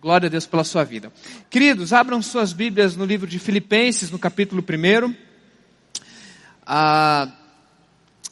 [0.00, 1.12] Glória a Deus pela sua vida.
[1.50, 5.14] Queridos, abram suas Bíblias no livro de Filipenses, no capítulo 1.
[6.64, 7.28] Ah,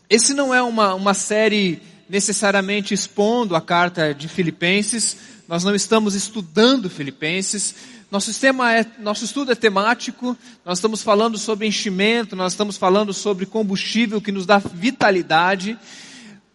[0.09, 5.17] esse não é uma, uma série necessariamente expondo a carta de Filipenses,
[5.49, 7.75] nós não estamos estudando Filipenses,
[8.11, 13.13] nosso, sistema é, nosso estudo é temático, nós estamos falando sobre enchimento, nós estamos falando
[13.13, 15.77] sobre combustível que nos dá vitalidade,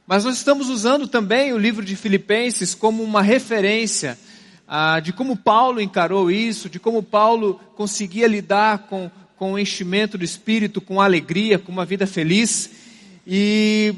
[0.08, 4.18] mas nós estamos usando também o livro de Filipenses como uma referência
[4.72, 10.16] ah, de como Paulo encarou isso, de como Paulo conseguia lidar com, com o enchimento
[10.16, 12.70] do espírito, com alegria, com uma vida feliz.
[13.26, 13.96] E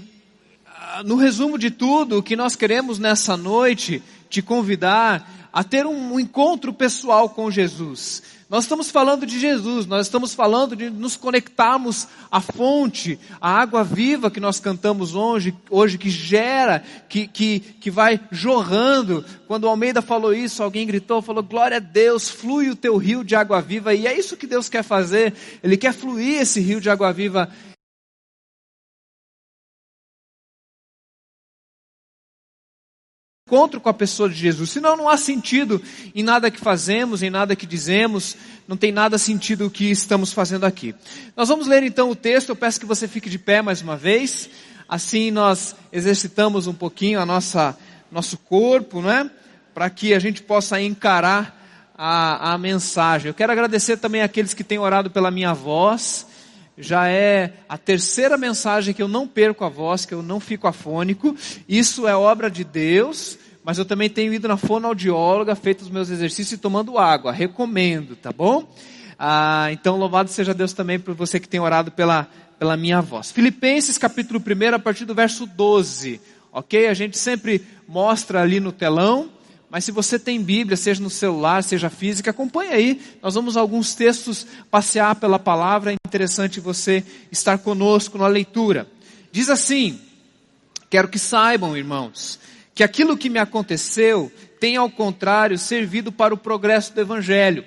[0.66, 5.86] ah, no resumo de tudo, o que nós queremos nessa noite te convidar a ter
[5.86, 8.24] um encontro pessoal com Jesus.
[8.52, 13.82] Nós estamos falando de Jesus, nós estamos falando de nos conectarmos à fonte, à água
[13.82, 19.24] viva que nós cantamos hoje, hoje que gera, que, que, que vai jorrando.
[19.48, 23.24] Quando o Almeida falou isso, alguém gritou, falou, glória a Deus, flui o teu rio
[23.24, 23.94] de água viva.
[23.94, 25.34] E é isso que Deus quer fazer,
[25.64, 27.50] Ele quer fluir esse rio de água viva
[33.52, 34.70] encontro com a pessoa de Jesus.
[34.70, 35.82] Senão não há sentido
[36.16, 40.32] em nada que fazemos, em nada que dizemos, não tem nada sentido o que estamos
[40.32, 40.96] fazendo aqui.
[41.36, 43.98] Nós vamos ler então o texto, eu peço que você fique de pé mais uma
[43.98, 44.50] vez.
[44.88, 47.78] Assim nós exercitamos um pouquinho a nossa
[48.10, 49.30] nosso corpo, não é?
[49.74, 53.28] Para que a gente possa encarar a, a mensagem.
[53.28, 56.26] Eu quero agradecer também àqueles que têm orado pela minha voz
[56.78, 60.68] já é a terceira mensagem que eu não perco a voz, que eu não fico
[60.68, 61.36] afônico.
[61.68, 66.10] Isso é obra de Deus mas eu também tenho ido na fonoaudióloga, feito os meus
[66.10, 67.32] exercícios e tomando água.
[67.32, 68.68] Recomendo, tá bom?
[69.18, 72.28] Ah, então, louvado seja Deus também por você que tem orado pela,
[72.58, 73.32] pela minha voz.
[73.32, 76.20] Filipenses capítulo 1, a partir do verso 12.
[76.52, 76.88] Ok?
[76.88, 79.30] A gente sempre mostra ali no telão,
[79.70, 83.02] mas se você tem Bíblia, seja no celular, seja física, acompanhe aí.
[83.22, 85.92] Nós vamos alguns textos passear pela palavra.
[85.92, 88.88] É interessante você estar conosco na leitura.
[89.32, 89.98] Diz assim:
[90.90, 92.38] Quero que saibam, irmãos,
[92.74, 97.66] que aquilo que me aconteceu tem ao contrário servido para o progresso do evangelho.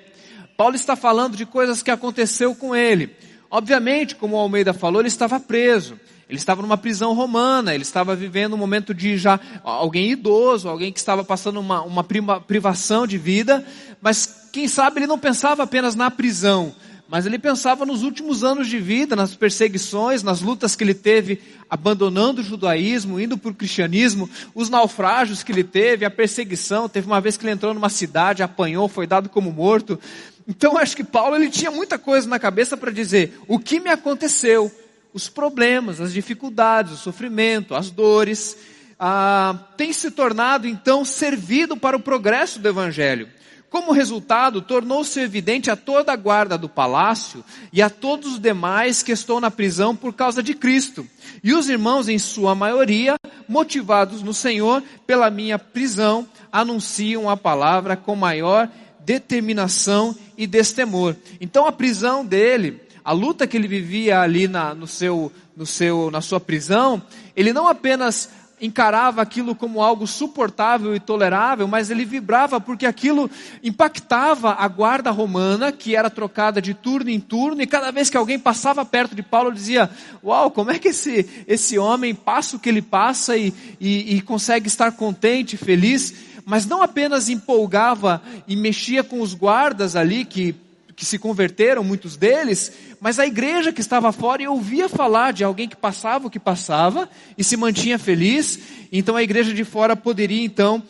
[0.57, 3.15] Paulo está falando de coisas que aconteceu com ele.
[3.51, 5.99] Obviamente, como o Almeida falou, ele estava preso.
[6.29, 10.91] Ele estava numa prisão romana, ele estava vivendo um momento de já alguém idoso, alguém
[10.93, 13.65] que estava passando uma, uma privação de vida,
[14.01, 16.75] mas quem sabe ele não pensava apenas na prisão,
[17.09, 21.41] mas ele pensava nos últimos anos de vida, nas perseguições, nas lutas que ele teve,
[21.69, 26.89] abandonando o judaísmo, indo para o cristianismo, os naufrágios que ele teve, a perseguição.
[26.89, 30.01] Teve uma vez que ele entrou numa cidade, apanhou, foi dado como morto.
[30.49, 33.91] Então acho que Paulo ele tinha muita coisa na cabeça para dizer: o que me
[33.91, 34.73] aconteceu,
[35.13, 38.57] os problemas, as dificuldades, o sofrimento, as dores,
[38.99, 43.29] ah, tem se tornado então servido para o progresso do evangelho.
[43.75, 49.03] Como resultado, tornou-se evidente a toda a guarda do palácio e a todos os demais
[49.03, 51.05] que estão na prisão por causa de Cristo.
[51.43, 53.17] E os irmãos, em sua maioria,
[53.49, 58.71] motivados no Senhor pela minha prisão, anunciam a palavra com maior
[59.01, 61.17] determinação e destemor.
[61.41, 66.13] Então a prisão dele, a luta que ele vivia ali na, no seu, no seu,
[66.13, 67.03] na sua prisão,
[67.35, 68.31] ele não apenas
[68.65, 73.31] encarava aquilo como algo suportável e tolerável, mas ele vibrava porque aquilo
[73.63, 78.17] impactava a guarda romana, que era trocada de turno em turno, e cada vez que
[78.17, 79.91] alguém passava perto de Paulo, dizia:
[80.23, 84.21] Uau, como é que esse, esse homem passa o que ele passa e, e, e
[84.23, 86.15] consegue estar contente, feliz?
[86.47, 90.55] Mas não apenas empolgava e mexia com os guardas ali, que
[90.97, 95.43] que se converteram, muitos deles, mas a igreja que estava fora e ouvia falar de
[95.43, 98.59] alguém que passava o que passava e se mantinha feliz,
[98.93, 100.83] então a igreja de fora poderia então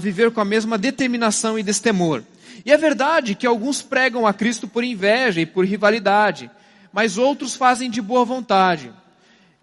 [0.00, 2.22] viver com a mesma determinação e destemor.
[2.64, 6.50] E é verdade que alguns pregam a Cristo por inveja e por rivalidade,
[6.92, 8.92] mas outros fazem de boa vontade.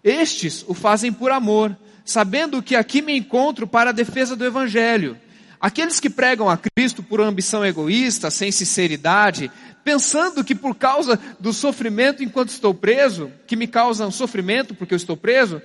[0.02, 5.16] Estes o fazem por amor, sabendo que aqui me encontro para a defesa do evangelho.
[5.60, 9.50] Aqueles que pregam a Cristo por ambição egoísta, sem sinceridade,
[9.90, 14.94] pensando que por causa do sofrimento enquanto estou preso, que me causa um sofrimento porque
[14.94, 15.60] eu estou preso,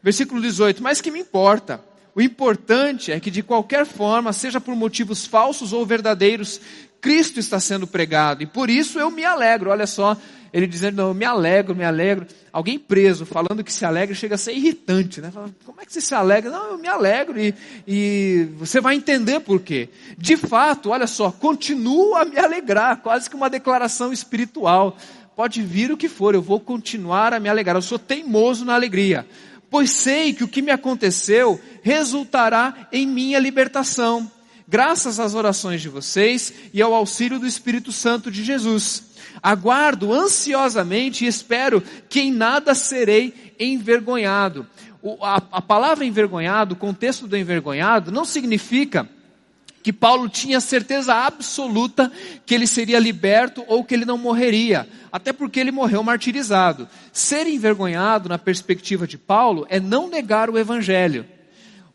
[0.00, 1.80] versículo 18, mas que me importa?
[2.14, 6.60] O importante é que de qualquer forma, seja por motivos falsos ou verdadeiros,
[7.04, 9.68] Cristo está sendo pregado e por isso eu me alegro.
[9.68, 10.16] Olha só,
[10.50, 12.26] ele dizendo, não, eu me alegro, me alegro.
[12.50, 15.30] Alguém preso falando que se alegra chega a ser irritante, né?
[15.30, 16.50] Fala, Como é que você se alegra?
[16.50, 17.54] Não, eu me alegro e,
[17.86, 19.90] e você vai entender por quê.
[20.16, 24.96] De fato, olha só, continuo a me alegrar, quase que uma declaração espiritual.
[25.36, 27.76] Pode vir o que for, eu vou continuar a me alegrar.
[27.76, 29.26] Eu sou teimoso na alegria,
[29.68, 34.30] pois sei que o que me aconteceu resultará em minha libertação
[34.66, 39.04] graças às orações de vocês e ao auxílio do Espírito Santo de Jesus.
[39.42, 44.66] Aguardo ansiosamente e espero que em nada serei envergonhado.
[45.02, 49.08] O, a, a palavra envergonhado, o contexto do envergonhado, não significa
[49.84, 52.10] que Paulo tinha certeza absoluta
[52.46, 56.88] que ele seria liberto ou que ele não morreria, até porque ele morreu martirizado.
[57.12, 61.26] Ser envergonhado, na perspectiva de Paulo, é não negar o evangelho.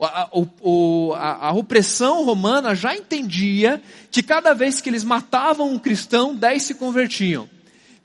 [0.01, 6.33] A, a, a, opressão romana já entendia que cada vez que eles matavam um cristão,
[6.33, 7.49] dez se convertiam.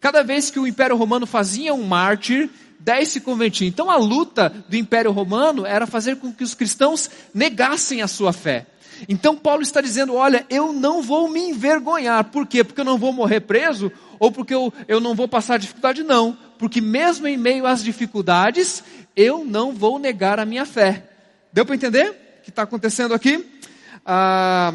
[0.00, 2.50] Cada vez que o Império Romano fazia um mártir,
[2.80, 3.68] dez se convertiam.
[3.68, 8.32] Então a luta do Império Romano era fazer com que os cristãos negassem a sua
[8.32, 8.66] fé.
[9.08, 12.24] Então Paulo está dizendo: olha, eu não vou me envergonhar.
[12.24, 12.64] Por quê?
[12.64, 16.02] Porque eu não vou morrer preso ou porque eu, eu não vou passar dificuldade?
[16.02, 16.36] Não.
[16.58, 18.82] Porque mesmo em meio às dificuldades,
[19.14, 21.13] eu não vou negar a minha fé.
[21.54, 23.48] Deu para entender o que está acontecendo aqui?
[24.04, 24.74] Ah,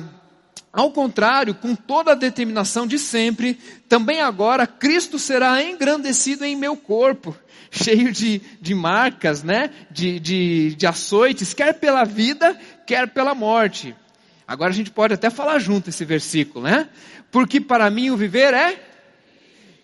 [0.71, 3.55] ao contrário, com toda a determinação de sempre,
[3.89, 7.35] também agora Cristo será engrandecido em meu corpo,
[7.69, 9.71] cheio de, de marcas, né?
[9.91, 13.93] de, de, de açoites, quer pela vida, quer pela morte.
[14.47, 16.87] Agora a gente pode até falar junto esse versículo, né?
[17.29, 18.81] Porque para mim o viver é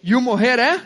[0.01, 0.81] e o morrer é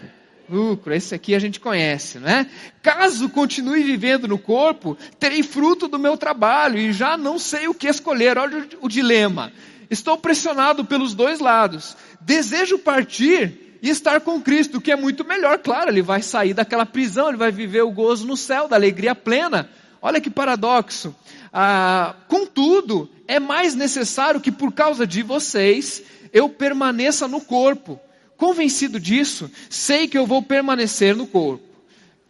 [0.49, 0.93] lucro.
[0.93, 2.49] Esse aqui a gente conhece, né?
[2.81, 7.73] Caso continue vivendo no corpo, terei fruto do meu trabalho e já não sei o
[7.73, 8.37] que escolher.
[8.37, 9.51] Olha o, dilema.
[9.89, 11.95] Estou pressionado pelos dois lados.
[12.21, 16.53] Desejo partir e estar com Cristo, o que é muito melhor, claro, ele vai sair
[16.53, 19.69] daquela prisão, ele vai viver o gozo no céu, da alegria plena.
[20.01, 21.15] Olha que paradoxo.
[21.51, 27.99] Ah, contudo, é mais necessário que por causa de vocês eu permaneça no corpo.
[28.39, 31.61] Convencido disso, sei que eu vou permanecer no corpo.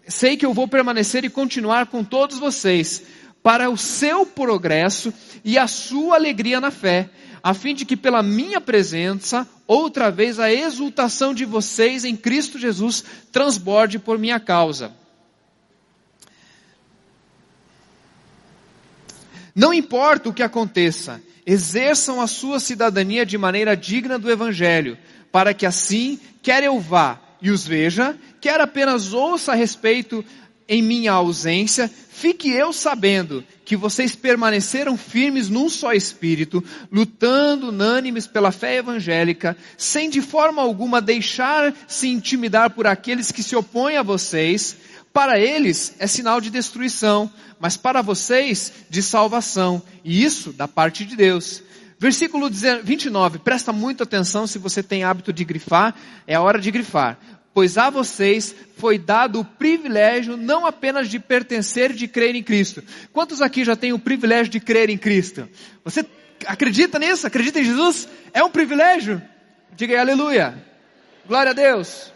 [0.07, 3.03] Sei que eu vou permanecer e continuar com todos vocês
[3.44, 5.13] para o seu progresso
[5.45, 7.11] e a sua alegria na fé,
[7.44, 12.57] a fim de que pela minha presença, outra vez a exultação de vocês em Cristo
[12.57, 14.91] Jesus transborde por minha causa.
[19.53, 24.97] Não importa o que aconteça, exerçam a sua cidadania de maneira digna do Evangelho,
[25.31, 30.23] para que assim, quer eu vá e os veja, quer apenas ouça a respeito
[30.67, 38.27] em minha ausência, fique eu sabendo que vocês permaneceram firmes num só espírito, lutando unânimes
[38.27, 43.97] pela fé evangélica, sem de forma alguma deixar se intimidar por aqueles que se opõem
[43.97, 44.75] a vocês,
[45.11, 51.03] para eles é sinal de destruição, mas para vocês de salvação, e isso da parte
[51.03, 51.63] de Deus.
[51.99, 55.93] Versículo 29, presta muita atenção se você tem hábito de grifar,
[56.25, 57.19] é a hora de grifar.
[57.53, 62.41] Pois a vocês foi dado o privilégio não apenas de pertencer e de crer em
[62.41, 62.81] Cristo.
[63.11, 65.49] Quantos aqui já têm o privilégio de crer em Cristo?
[65.83, 66.05] Você
[66.45, 67.27] acredita nisso?
[67.27, 68.07] Acredita em Jesus?
[68.33, 69.21] É um privilégio?
[69.75, 70.57] Diga aí, aleluia.
[71.27, 72.13] Glória a Deus.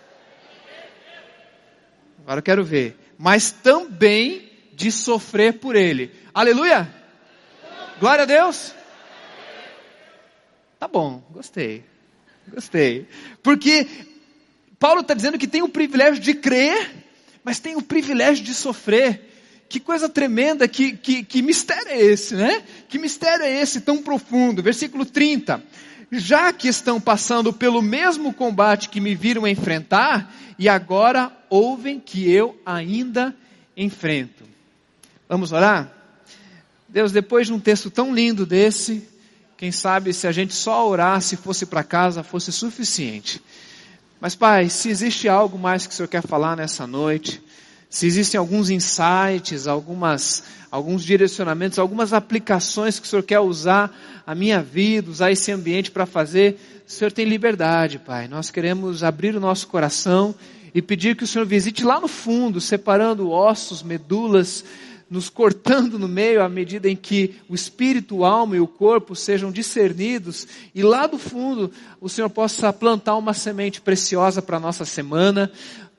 [2.20, 2.98] Agora eu quero ver.
[3.18, 6.10] Mas também de sofrer por Ele.
[6.34, 6.88] Aleluia!
[8.00, 8.74] Glória a Deus!
[10.84, 11.82] Tá bom, gostei.
[12.46, 13.08] Gostei.
[13.42, 13.88] Porque
[14.78, 16.92] Paulo está dizendo que tem o privilégio de crer,
[17.42, 19.64] mas tem o privilégio de sofrer.
[19.70, 22.62] Que coisa tremenda, que, que, que mistério é esse, né?
[22.90, 24.62] Que mistério é esse tão profundo?
[24.62, 25.64] Versículo 30
[26.12, 32.30] já que estão passando pelo mesmo combate que me viram enfrentar, e agora ouvem que
[32.30, 33.34] eu ainda
[33.76, 34.44] enfrento.
[35.30, 35.92] Vamos orar?
[36.90, 39.13] Deus, depois de um texto tão lindo desse,
[39.58, 43.42] quem sabe se a gente só orasse, fosse para casa, fosse suficiente.
[44.20, 47.42] Mas, Pai, se existe algo mais que o Senhor quer falar nessa noite,
[47.90, 53.96] se existem alguns insights, algumas, alguns direcionamentos, algumas aplicações que o Senhor quer usar
[54.26, 56.58] a minha vida, usar esse ambiente para fazer,
[56.88, 58.28] o Senhor tem liberdade, Pai.
[58.28, 60.34] Nós queremos abrir o nosso coração
[60.74, 64.66] e pedir que o Senhor visite lá no fundo, separando ossos, medulas,
[65.10, 69.16] nos cortando no meio à medida em que o espírito, a alma e o corpo
[69.16, 74.60] sejam discernidos e lá do fundo o Senhor possa plantar uma semente preciosa para a
[74.60, 75.52] nossa semana,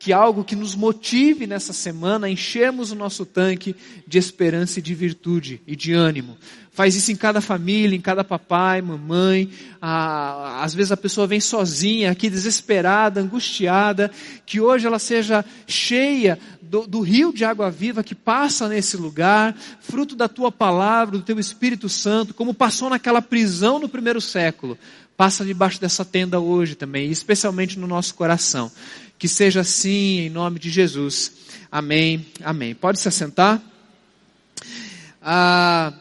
[0.05, 3.75] que algo que nos motive nessa semana a enchermos o nosso tanque
[4.07, 6.37] de esperança e de virtude e de ânimo.
[6.71, 9.49] Faz isso em cada família, em cada papai, mamãe.
[9.81, 14.11] Ah, às vezes a pessoa vem sozinha, aqui desesperada, angustiada,
[14.45, 19.57] que hoje ela seja cheia do, do rio de água viva que passa nesse lugar,
[19.81, 24.77] fruto da tua palavra, do teu Espírito Santo, como passou naquela prisão no primeiro século.
[25.17, 28.71] Passa debaixo dessa tenda hoje também, especialmente no nosso coração.
[29.19, 31.33] Que seja assim em nome de Jesus.
[31.71, 32.27] Amém.
[32.43, 32.75] Amém.
[32.75, 33.61] Pode se assentar.
[35.21, 35.93] Ah,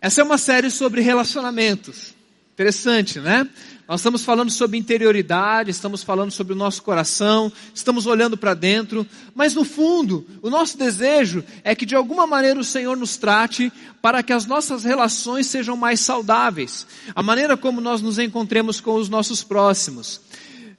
[0.00, 2.14] Essa é uma série sobre relacionamentos.
[2.52, 3.48] Interessante, né?
[3.90, 9.04] Nós estamos falando sobre interioridade, estamos falando sobre o nosso coração, estamos olhando para dentro,
[9.34, 13.72] mas no fundo, o nosso desejo é que de alguma maneira o Senhor nos trate
[14.00, 18.94] para que as nossas relações sejam mais saudáveis, a maneira como nós nos encontremos com
[18.94, 20.20] os nossos próximos.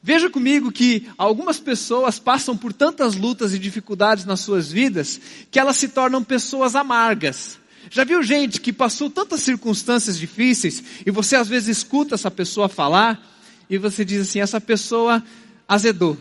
[0.04, 5.60] Veja comigo que algumas pessoas passam por tantas lutas e dificuldades nas suas vidas que
[5.60, 7.60] elas se tornam pessoas amargas.
[7.90, 12.68] Já viu gente que passou tantas circunstâncias difíceis e você às vezes escuta essa pessoa
[12.68, 13.22] falar
[13.70, 15.24] e você diz assim: essa pessoa
[15.68, 16.18] azedou.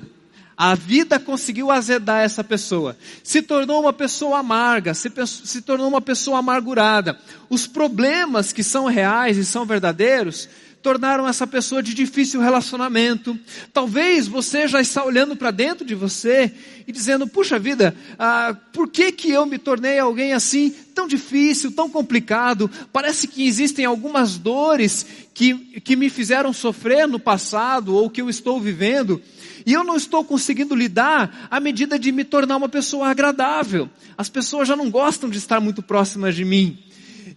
[0.57, 2.95] A vida conseguiu azedar essa pessoa.
[3.25, 7.19] Se tornou uma pessoa amarga, se, se tornou uma pessoa amargurada.
[7.49, 10.51] Os problemas que são reais e são verdadeiros
[10.83, 13.39] tornaram essa pessoa de difícil relacionamento.
[13.73, 16.53] Talvez você já está olhando para dentro de você
[16.87, 21.73] e dizendo: puxa vida, ah, por que que eu me tornei alguém assim tão difícil,
[21.73, 22.71] tão complicado?
[22.93, 28.31] Parece que existem algumas dores que, que me fizeram sofrer no passado ou que eu
[28.31, 29.21] estou vivendo.
[29.67, 33.91] E eu não estou conseguindo lidar à medida de me tornar uma pessoa agradável.
[34.17, 36.79] As pessoas já não gostam de estar muito próximas de mim.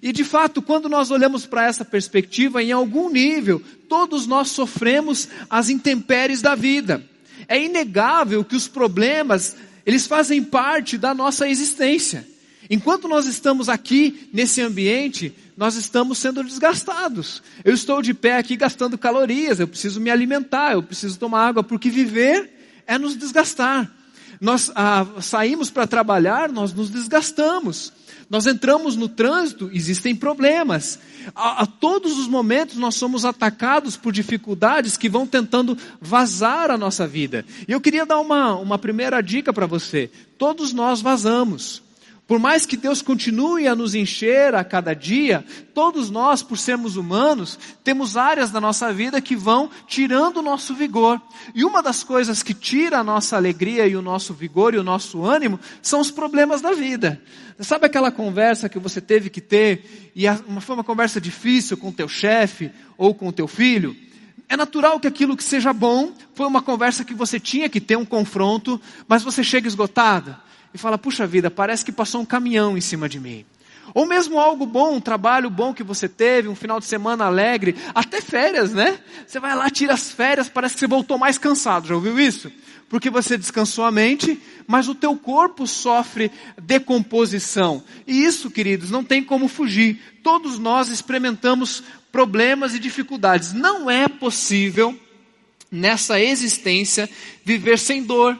[0.03, 5.29] E de fato, quando nós olhamos para essa perspectiva, em algum nível, todos nós sofremos
[5.49, 7.01] as intempéries da vida.
[7.47, 9.55] É inegável que os problemas,
[9.85, 12.27] eles fazem parte da nossa existência.
[12.69, 17.41] Enquanto nós estamos aqui nesse ambiente, nós estamos sendo desgastados.
[17.63, 21.63] Eu estou de pé aqui gastando calorias, eu preciso me alimentar, eu preciso tomar água,
[21.63, 22.51] porque viver
[22.85, 23.89] é nos desgastar.
[24.41, 28.02] Nós ah, saímos para trabalhar, nós nos desgastamos.
[28.29, 30.99] Nós entramos no trânsito, existem problemas.
[31.35, 36.77] A, a, todos os momentos nós somos atacados por dificuldades que vão tentando vazar a
[36.77, 37.45] nossa vida.
[37.67, 40.09] E eu queria dar uma, uma primeira dica para você.
[40.37, 41.82] Todos nós vazamos.
[42.25, 46.95] Por mais que Deus continue a nos encher a cada dia, todos nós, por sermos
[46.95, 51.21] humanos, temos áreas da nossa vida que vão tirando o nosso vigor.
[51.53, 54.83] E uma das coisas que tira a nossa alegria e o nosso vigor e o
[54.83, 57.21] nosso ânimo são os problemas da vida.
[57.59, 60.23] Sabe aquela conversa que você teve que ter e
[60.61, 63.93] foi uma conversa difícil com o teu chefe ou com o teu filho?
[64.47, 67.97] É natural que aquilo que seja bom foi uma conversa que você tinha que ter
[67.97, 70.39] um confronto, mas você chega esgotada
[70.73, 73.45] e fala: puxa vida, parece que passou um caminhão em cima de mim.
[73.93, 77.75] Ou mesmo algo bom, um trabalho bom que você teve, um final de semana alegre,
[77.93, 78.97] até férias, né?
[79.27, 82.51] Você vai lá, tira as férias, parece que você voltou mais cansado, já ouviu isso?
[82.89, 87.83] Porque você descansou a mente, mas o teu corpo sofre decomposição.
[88.07, 89.99] E isso, queridos, não tem como fugir.
[90.23, 93.51] Todos nós experimentamos problemas e dificuldades.
[93.51, 94.97] Não é possível,
[95.71, 97.09] nessa existência,
[97.43, 98.39] viver sem dor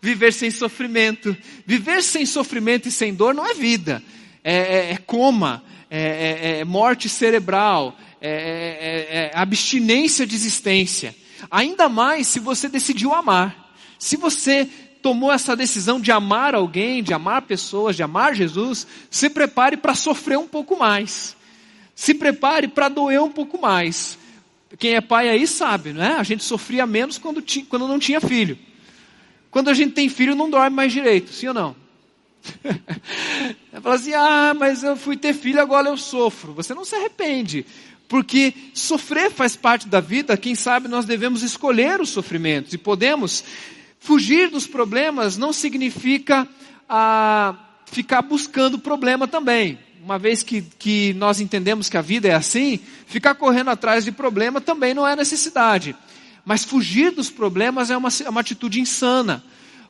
[0.00, 1.36] viver sem sofrimento.
[1.64, 4.02] Viver sem sofrimento e sem dor não é vida,
[4.42, 11.14] é, é, é coma, é, é, é morte cerebral, é, abstinência de existência.
[11.50, 13.74] Ainda mais se você decidiu amar.
[13.98, 14.68] Se você
[15.02, 19.94] tomou essa decisão de amar alguém, de amar pessoas, de amar Jesus, se prepare para
[19.94, 21.36] sofrer um pouco mais.
[21.94, 24.18] Se prepare para doer um pouco mais.
[24.78, 26.14] Quem é pai aí sabe, não é?
[26.16, 28.58] A gente sofria menos quando, quando não tinha filho.
[29.56, 31.74] Quando a gente tem filho, não dorme mais direito, sim ou não?
[33.82, 36.52] Fala assim, ah, mas eu fui ter filho, agora eu sofro.
[36.52, 37.64] Você não se arrepende,
[38.06, 43.42] porque sofrer faz parte da vida, quem sabe nós devemos escolher os sofrimentos e podemos
[43.98, 46.46] fugir dos problemas não significa
[46.86, 47.54] ah,
[47.86, 49.78] ficar buscando problema também.
[50.04, 54.12] Uma vez que, que nós entendemos que a vida é assim, ficar correndo atrás de
[54.12, 55.96] problema também não é necessidade.
[56.46, 59.42] Mas fugir dos problemas é uma, é uma atitude insana.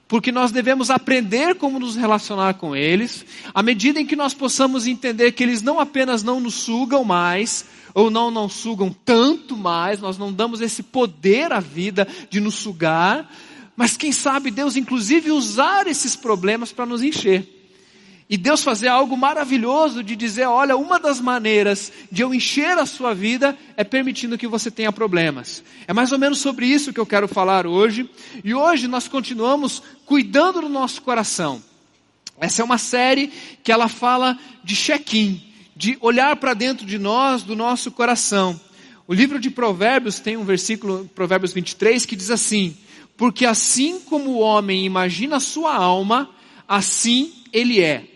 [0.08, 4.86] Porque nós devemos aprender como nos relacionar com eles, à medida em que nós possamos
[4.86, 10.00] entender que eles não apenas não nos sugam mais, ou não nos sugam tanto mais,
[10.00, 13.30] nós não damos esse poder à vida de nos sugar,
[13.76, 17.55] mas quem sabe Deus inclusive usar esses problemas para nos encher.
[18.28, 22.84] E Deus fazer algo maravilhoso de dizer: olha, uma das maneiras de eu encher a
[22.84, 25.62] sua vida é permitindo que você tenha problemas.
[25.86, 28.10] É mais ou menos sobre isso que eu quero falar hoje.
[28.42, 31.62] E hoje nós continuamos cuidando do nosso coração.
[32.38, 35.40] Essa é uma série que ela fala de check-in,
[35.76, 38.60] de olhar para dentro de nós, do nosso coração.
[39.06, 42.76] O livro de Provérbios tem um versículo, Provérbios 23, que diz assim:
[43.16, 46.28] Porque assim como o homem imagina a sua alma,
[46.66, 48.15] assim ele é.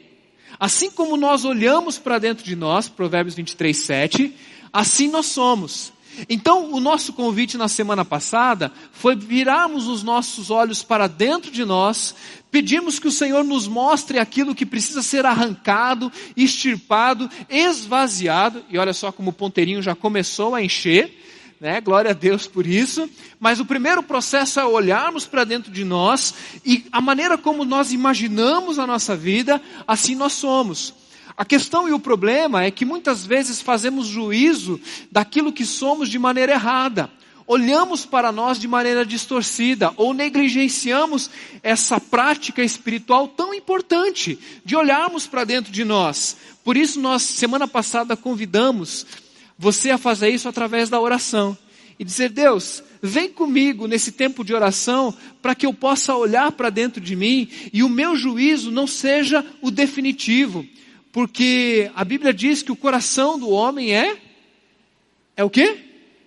[0.61, 4.35] Assim como nós olhamos para dentro de nós, Provérbios 23, 7,
[4.71, 5.91] assim nós somos.
[6.29, 11.65] Então, o nosso convite na semana passada foi virarmos os nossos olhos para dentro de
[11.65, 12.15] nós,
[12.51, 18.93] pedimos que o Senhor nos mostre aquilo que precisa ser arrancado, extirpado, esvaziado, e olha
[18.93, 21.17] só como o ponteirinho já começou a encher,
[21.61, 21.79] né?
[21.81, 23.09] Glória a Deus por isso.
[23.39, 27.93] Mas o primeiro processo é olharmos para dentro de nós e a maneira como nós
[27.93, 30.95] imaginamos a nossa vida, assim nós somos.
[31.37, 34.81] A questão e o problema é que muitas vezes fazemos juízo
[35.13, 37.11] daquilo que somos de maneira errada.
[37.47, 41.31] Olhamos para nós de maneira distorcida ou negligenciamos
[41.63, 46.37] essa prática espiritual tão importante de olharmos para dentro de nós.
[46.63, 49.05] Por isso nós semana passada convidamos
[49.61, 51.57] você a fazer isso através da oração
[51.99, 56.71] e dizer: Deus, vem comigo nesse tempo de oração para que eu possa olhar para
[56.71, 60.67] dentro de mim e o meu juízo não seja o definitivo,
[61.13, 64.17] porque a Bíblia diz que o coração do homem é
[65.37, 65.77] é o quê?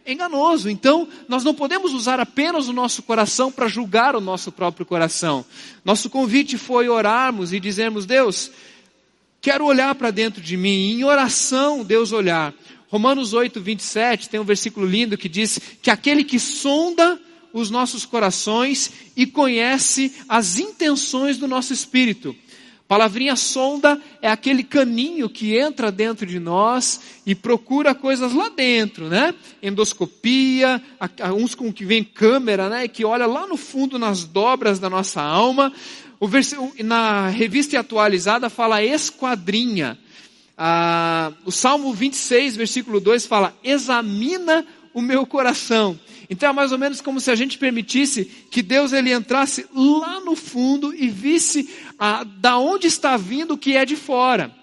[0.05, 0.69] Enganoso.
[0.69, 5.43] Então, nós não podemos usar apenas o nosso coração para julgar o nosso próprio coração.
[5.83, 8.51] Nosso convite foi orarmos e dizermos: Deus,
[9.41, 10.91] quero olhar para dentro de mim.
[10.91, 12.53] Em oração, Deus olhar.
[12.93, 17.19] Romanos 8, 27 tem um versículo lindo que diz que aquele que sonda
[17.51, 22.35] os nossos corações e conhece as intenções do nosso espírito.
[22.87, 29.09] Palavrinha sonda é aquele caninho que entra dentro de nós e procura coisas lá dentro,
[29.09, 29.33] né?
[29.63, 30.79] Endoscopia,
[31.35, 32.87] uns com que vem câmera, né?
[32.87, 35.73] Que olha lá no fundo nas dobras da nossa alma.
[36.19, 36.53] O vers...
[36.83, 39.97] Na revista atualizada fala esquadrinha.
[40.57, 45.99] Ah, o Salmo 26, versículo 2 fala: examina o meu coração.
[46.29, 50.19] Então é mais ou menos como se a gente permitisse que Deus ele entrasse lá
[50.19, 51.69] no fundo e visse
[51.99, 54.53] a, da onde está vindo o que é de fora.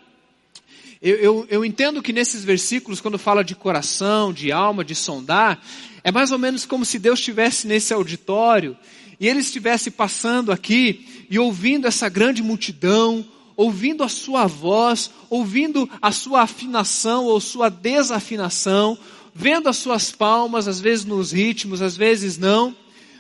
[1.02, 5.61] Eu, eu, eu entendo que nesses versículos, quando fala de coração, de alma, de sondar,
[6.04, 8.76] é mais ou menos como se Deus estivesse nesse auditório
[9.18, 13.25] e ele estivesse passando aqui e ouvindo essa grande multidão,
[13.61, 18.97] ouvindo a sua voz, ouvindo a sua afinação ou sua desafinação,
[19.35, 22.75] vendo as suas palmas, às vezes nos ritmos, às vezes não.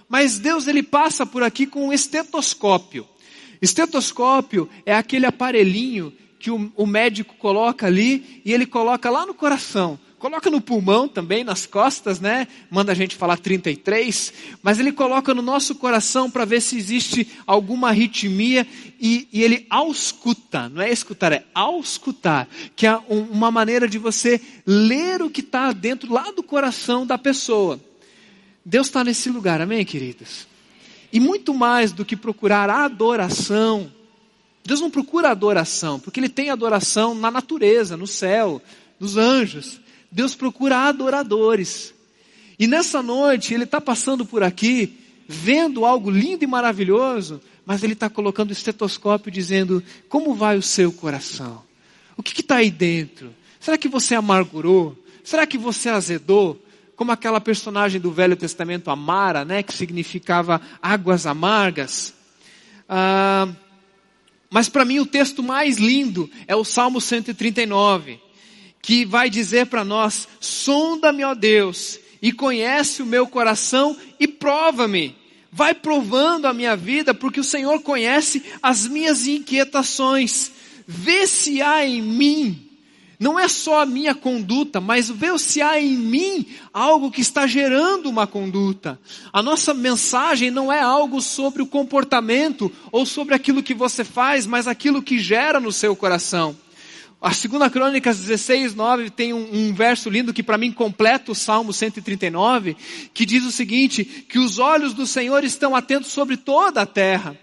[0.08, 3.06] Mas Deus ele passa por aqui com um estetoscópio.
[3.60, 9.34] Estetoscópio é aquele aparelhinho que o, o médico coloca ali e ele coloca lá no
[9.34, 12.46] coração coloca no pulmão também, nas costas, né?
[12.70, 17.26] Manda a gente falar 33, mas ele coloca no nosso coração para ver se existe
[17.46, 18.66] alguma arritmia
[19.00, 23.96] e, e, ele ausculta, não é escutar, é auscultar, que é um, uma maneira de
[23.96, 27.80] você ler o que está dentro lá do coração da pessoa.
[28.62, 30.46] Deus está nesse lugar, amém, queridos?
[31.10, 33.90] E muito mais do que procurar adoração,
[34.62, 38.60] Deus não procura adoração, porque Ele tem adoração na natureza, no céu,
[39.00, 39.80] nos anjos.
[40.10, 41.94] Deus procura adoradores.
[42.58, 47.92] E nessa noite, Ele está passando por aqui, vendo algo lindo e maravilhoso, mas Ele
[47.92, 51.62] está colocando o estetoscópio dizendo: Como vai o seu coração?
[52.16, 53.34] O que está aí dentro?
[53.58, 54.96] Será que você amargurou?
[55.22, 56.60] Será que você azedou?
[56.96, 62.12] Como aquela personagem do Velho Testamento, Amara, né, que significava águas amargas.
[62.86, 63.48] Ah,
[64.50, 68.20] mas para mim o texto mais lindo é o Salmo 139
[68.82, 75.16] que vai dizer para nós: sonda-me, ó Deus, e conhece o meu coração e prova-me.
[75.52, 80.52] Vai provando a minha vida, porque o Senhor conhece as minhas inquietações.
[80.86, 82.70] Vê se há em mim,
[83.20, 87.46] não é só a minha conduta, mas vê se há em mim algo que está
[87.46, 88.98] gerando uma conduta.
[89.30, 94.46] A nossa mensagem não é algo sobre o comportamento ou sobre aquilo que você faz,
[94.46, 96.56] mas aquilo que gera no seu coração.
[97.22, 101.34] A segunda Crônicas 16, 9 tem um, um verso lindo que para mim completa o
[101.34, 102.74] Salmo 139,
[103.12, 107.38] que diz o seguinte, que os olhos do Senhor estão atentos sobre toda a terra.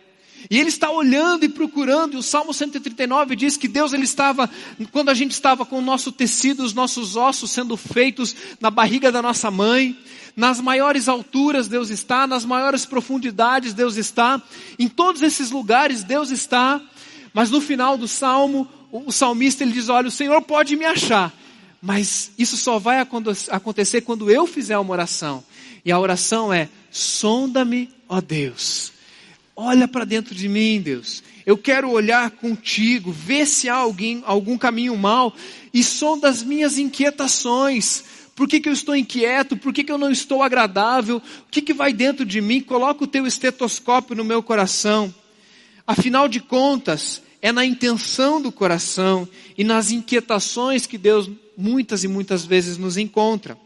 [0.50, 4.50] E ele está olhando e procurando, e o Salmo 139 diz que Deus ele estava,
[4.92, 9.12] quando a gente estava com o nosso tecido, os nossos ossos sendo feitos na barriga
[9.12, 9.96] da nossa mãe,
[10.36, 14.42] nas maiores alturas Deus está, nas maiores profundidades Deus está,
[14.80, 16.82] em todos esses lugares Deus está,
[17.38, 21.32] mas no final do Salmo, o salmista ele diz: Olha, o Senhor pode me achar,
[21.80, 25.44] mas isso só vai acontecer quando eu fizer uma oração.
[25.86, 28.92] E a oração é: sonda-me, ó Deus.
[29.56, 31.22] Olha para dentro de mim, Deus.
[31.46, 35.32] Eu quero olhar contigo, ver se há alguém, algum caminho mal
[35.72, 38.04] e sonda as minhas inquietações.
[38.36, 39.56] Por que, que eu estou inquieto?
[39.56, 41.18] Por que, que eu não estou agradável?
[41.18, 42.62] O que, que vai dentro de mim?
[42.62, 45.14] Coloca o teu estetoscópio no meu coração.
[45.86, 52.08] Afinal de contas, é na intenção do coração e nas inquietações que Deus muitas e
[52.08, 53.58] muitas vezes nos encontra.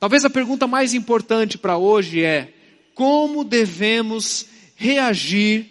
[0.00, 2.52] Talvez a pergunta mais importante para hoje é:
[2.94, 5.66] como devemos reagir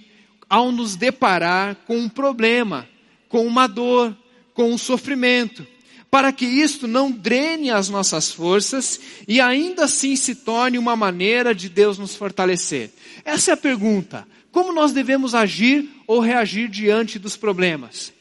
[0.50, 2.88] ao nos deparar com um problema,
[3.30, 4.16] com uma dor,
[4.54, 5.66] com um sofrimento,
[6.10, 11.54] para que isto não drene as nossas forças e ainda assim se torne uma maneira
[11.54, 12.92] de Deus nos fortalecer?
[13.24, 14.28] Essa é a pergunta.
[14.52, 18.14] Como nós devemos agir ou reagir diante dos problemas?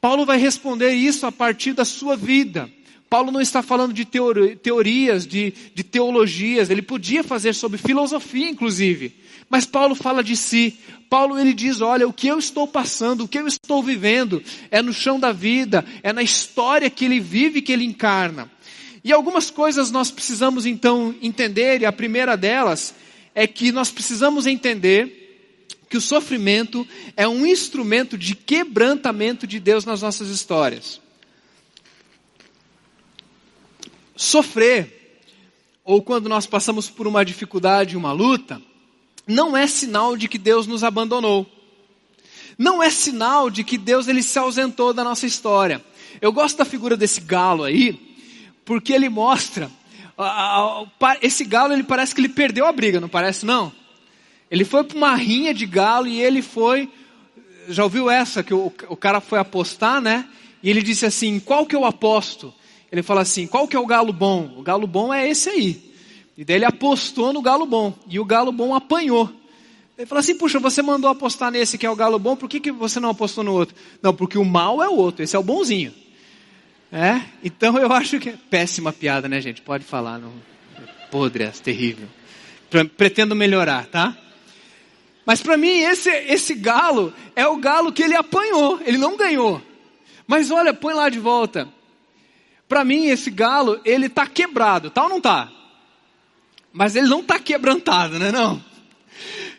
[0.00, 2.68] Paulo vai responder isso a partir da sua vida.
[3.08, 9.12] Paulo não está falando de teorias, de, de teologias, ele podia fazer sobre filosofia, inclusive.
[9.48, 10.78] Mas Paulo fala de si.
[11.10, 14.40] Paulo ele diz: olha, o que eu estou passando, o que eu estou vivendo,
[14.70, 18.48] é no chão da vida, é na história que ele vive, que ele encarna.
[19.02, 22.94] E algumas coisas nós precisamos então entender, e a primeira delas
[23.34, 25.19] é que nós precisamos entender
[25.90, 31.00] que o sofrimento é um instrumento de quebrantamento de Deus nas nossas histórias.
[34.14, 35.20] Sofrer,
[35.84, 38.62] ou quando nós passamos por uma dificuldade, uma luta,
[39.26, 41.44] não é sinal de que Deus nos abandonou.
[42.56, 45.84] Não é sinal de que Deus ele se ausentou da nossa história.
[46.20, 48.16] Eu gosto da figura desse galo aí,
[48.64, 49.68] porque ele mostra
[51.22, 53.72] esse galo ele parece que ele perdeu a briga, não parece não?
[54.50, 56.88] Ele foi para uma rinha de galo e ele foi.
[57.68, 60.26] Já ouviu essa que o, o cara foi apostar, né?
[60.62, 62.52] E ele disse assim: qual que eu aposto?
[62.90, 64.54] Ele fala assim: qual que é o galo bom?
[64.56, 65.92] O galo bom é esse aí.
[66.36, 67.94] E daí ele apostou no galo bom.
[68.08, 69.30] E o galo bom apanhou.
[69.96, 72.58] Ele falou assim: puxa, você mandou apostar nesse que é o galo bom, por que,
[72.58, 73.76] que você não apostou no outro?
[74.02, 75.94] Não, porque o mal é o outro, esse é o bonzinho.
[76.90, 77.20] É?
[77.44, 78.30] Então eu acho que.
[78.30, 79.62] É péssima piada, né, gente?
[79.62, 80.18] Pode falar.
[80.18, 80.32] Não...
[81.10, 82.08] Podre, é terrível.
[82.96, 84.16] Pretendo melhorar, tá?
[85.24, 89.62] Mas para mim, esse, esse galo é o galo que ele apanhou, ele não ganhou.
[90.26, 91.68] Mas olha, põe lá de volta.
[92.68, 95.50] Para mim, esse galo, ele está quebrado, tá ou não está?
[96.72, 98.62] Mas ele não está quebrantado, né não?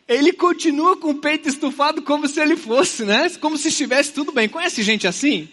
[0.08, 3.30] Ele continua com o peito estufado como se ele fosse, né?
[3.40, 4.50] Como se estivesse tudo bem.
[4.50, 5.50] Conhece gente assim?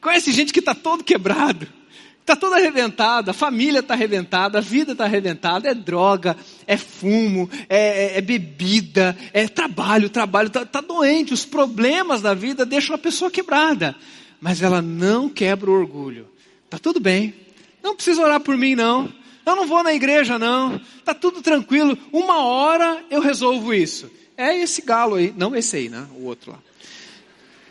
[0.00, 1.79] Conhece gente que está todo quebrado?
[2.20, 7.50] Está toda arrebentada, a família está arrebentada, a vida está arrebentada, é droga, é fumo,
[7.68, 12.94] é, é, é bebida, é trabalho, trabalho, está tá doente, os problemas da vida deixam
[12.94, 13.96] a pessoa quebrada.
[14.40, 16.28] Mas ela não quebra o orgulho.
[16.66, 17.34] Está tudo bem,
[17.82, 19.12] não precisa orar por mim não,
[19.44, 24.10] eu não vou na igreja não, está tudo tranquilo, uma hora eu resolvo isso.
[24.36, 26.06] É esse galo aí, não esse aí, né?
[26.16, 26.58] O outro lá.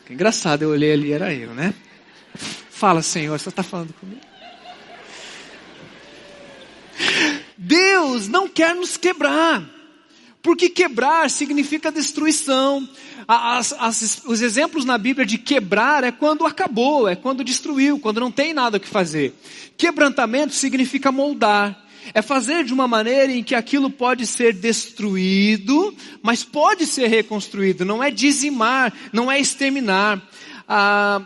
[0.05, 1.73] Que engraçado, eu olhei ali, era eu, né?
[2.69, 4.28] Fala, Senhor, você está falando comigo?
[7.57, 9.63] Deus não quer nos quebrar.
[10.41, 12.87] Porque quebrar significa destruição.
[13.27, 18.21] As, as, os exemplos na Bíblia de quebrar é quando acabou, é quando destruiu, quando
[18.21, 19.33] não tem nada o que fazer.
[19.77, 21.85] Quebrantamento significa moldar.
[22.13, 27.85] É fazer de uma maneira em que aquilo pode ser destruído, mas pode ser reconstruído.
[27.85, 30.21] Não é dizimar, não é exterminar.
[30.67, 31.21] Ah,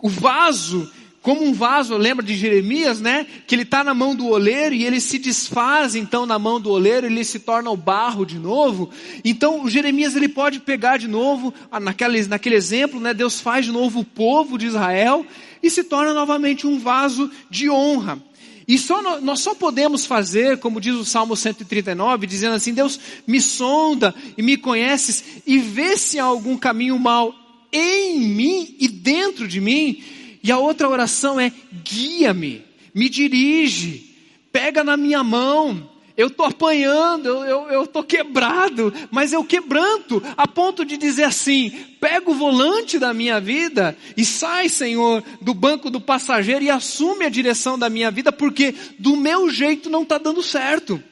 [0.00, 0.90] o vaso
[1.22, 3.24] como um vaso, lembra de Jeremias, né?
[3.46, 6.70] Que ele está na mão do oleiro e ele se desfaz então na mão do
[6.70, 8.90] oleiro, ele se torna o barro de novo.
[9.24, 13.14] Então o Jeremias ele pode pegar de novo, ah, naquele, naquele exemplo, né?
[13.14, 15.24] Deus faz de novo o povo de Israel
[15.62, 18.20] e se torna novamente um vaso de honra.
[18.66, 23.40] E só, nós só podemos fazer, como diz o Salmo 139, dizendo assim: Deus me
[23.40, 27.32] sonda e me conheces e vê se há algum caminho mal
[27.72, 30.02] em mim e dentro de mim
[30.42, 31.52] e a outra oração é:
[31.84, 34.14] guia-me, me dirige,
[34.50, 35.90] pega na minha mão.
[36.14, 42.30] Eu estou apanhando, eu estou quebrado, mas eu quebranto a ponto de dizer assim: pega
[42.30, 47.30] o volante da minha vida e sai, Senhor, do banco do passageiro e assume a
[47.30, 51.02] direção da minha vida, porque do meu jeito não está dando certo.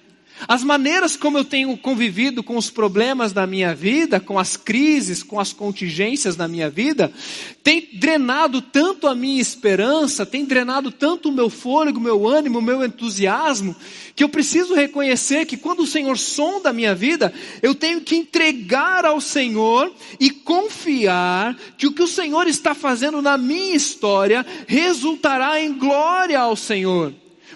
[0.49, 5.23] As maneiras como eu tenho convivido com os problemas da minha vida, com as crises,
[5.23, 7.13] com as contingências da minha vida,
[7.63, 12.59] tem drenado tanto a minha esperança, tem drenado tanto o meu fôlego, o meu ânimo,
[12.59, 13.77] o meu entusiasmo,
[14.15, 18.17] que eu preciso reconhecer que quando o Senhor sonda a minha vida, eu tenho que
[18.17, 24.45] entregar ao Senhor e confiar que o que o Senhor está fazendo na minha história
[24.67, 27.13] resultará em glória ao Senhor.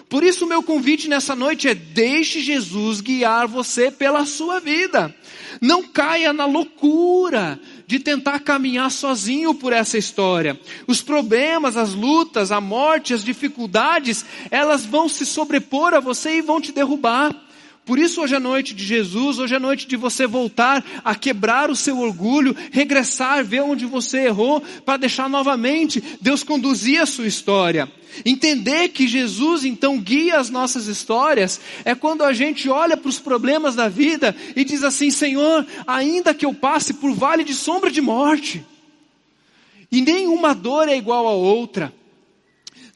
[0.09, 5.13] Por isso, o meu convite nessa noite é: deixe Jesus guiar você pela sua vida.
[5.61, 10.59] Não caia na loucura de tentar caminhar sozinho por essa história.
[10.87, 16.41] Os problemas, as lutas, a morte, as dificuldades, elas vão se sobrepor a você e
[16.41, 17.44] vão te derrubar.
[17.85, 21.69] Por isso, hoje é noite de Jesus, hoje é noite de você voltar a quebrar
[21.69, 27.27] o seu orgulho, regressar, ver onde você errou, para deixar novamente Deus conduzir a sua
[27.27, 27.91] história.
[28.25, 33.19] Entender que Jesus então guia as nossas histórias é quando a gente olha para os
[33.19, 37.91] problemas da vida e diz assim: Senhor, ainda que eu passe por vale de sombra
[37.91, 38.65] de morte,
[39.91, 41.93] e nenhuma dor é igual a outra.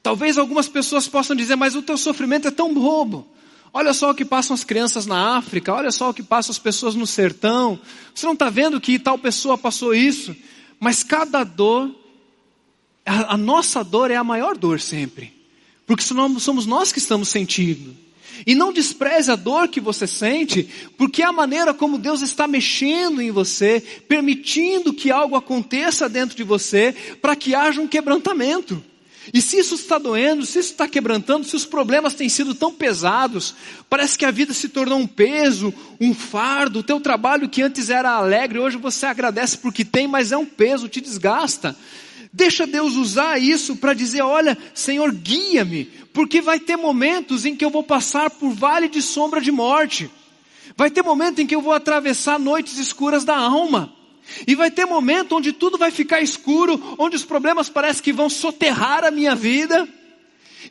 [0.02, 3.28] Talvez algumas pessoas possam dizer, mas o teu sofrimento é tão bobo.
[3.71, 6.60] Olha só o que passam as crianças na África, olha só o que passam as
[6.60, 7.79] pessoas no sertão.
[8.13, 10.36] Você não está vendo que tal pessoa passou isso?
[10.79, 11.93] Mas cada dor,
[13.05, 15.34] a, a nossa dor é a maior dor sempre.
[15.86, 17.95] Porque somos nós que estamos sentindo.
[18.45, 22.47] E não despreze a dor que você sente, porque é a maneira como Deus está
[22.47, 28.84] mexendo em você, permitindo que algo aconteça dentro de você, para que haja um quebrantamento.
[29.33, 32.73] E se isso está doendo, se isso está quebrantando, se os problemas têm sido tão
[32.73, 33.53] pesados,
[33.89, 37.89] parece que a vida se tornou um peso, um fardo, o teu trabalho que antes
[37.89, 41.75] era alegre, hoje você agradece porque tem, mas é um peso, te desgasta.
[42.31, 47.65] Deixa Deus usar isso para dizer, olha, Senhor, guia-me, porque vai ter momentos em que
[47.65, 50.09] eu vou passar por vale de sombra de morte.
[50.77, 53.93] Vai ter momento em que eu vou atravessar noites escuras da alma.
[54.47, 58.29] E vai ter momento onde tudo vai ficar escuro, onde os problemas parecem que vão
[58.29, 59.87] soterrar a minha vida.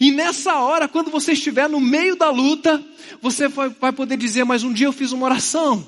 [0.01, 2.83] E nessa hora, quando você estiver no meio da luta,
[3.21, 5.87] você vai, poder dizer, mas um dia eu fiz uma oração.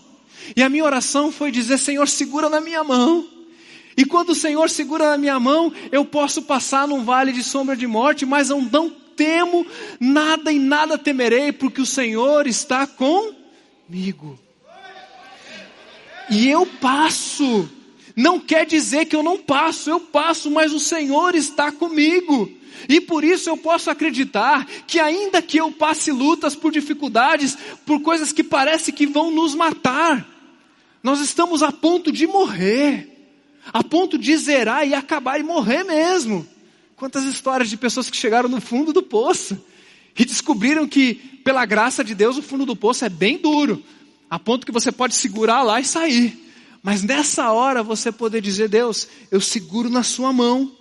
[0.56, 3.26] E a minha oração foi dizer, Senhor, segura na minha mão.
[3.96, 7.76] E quando o Senhor segura na minha mão, eu posso passar num vale de sombra
[7.76, 9.66] de morte, mas não temo
[10.00, 14.38] nada e nada temerei, porque o Senhor está comigo.
[16.31, 17.69] E eu passo.
[18.16, 22.51] Não quer dizer que eu não passo, eu passo, mas o Senhor está comigo.
[22.88, 28.01] E por isso eu posso acreditar que ainda que eu passe lutas por dificuldades, por
[28.01, 30.27] coisas que parece que vão nos matar,
[31.03, 33.09] nós estamos a ponto de morrer,
[33.73, 36.47] a ponto de zerar e acabar e morrer mesmo.
[36.97, 39.59] Quantas histórias de pessoas que chegaram no fundo do poço
[40.19, 43.83] e descobriram que, pela graça de Deus, o fundo do poço é bem duro,
[44.31, 46.49] a ponto que você pode segurar lá e sair.
[46.83, 50.73] Mas nessa hora você poder dizer, Deus, eu seguro na sua mão,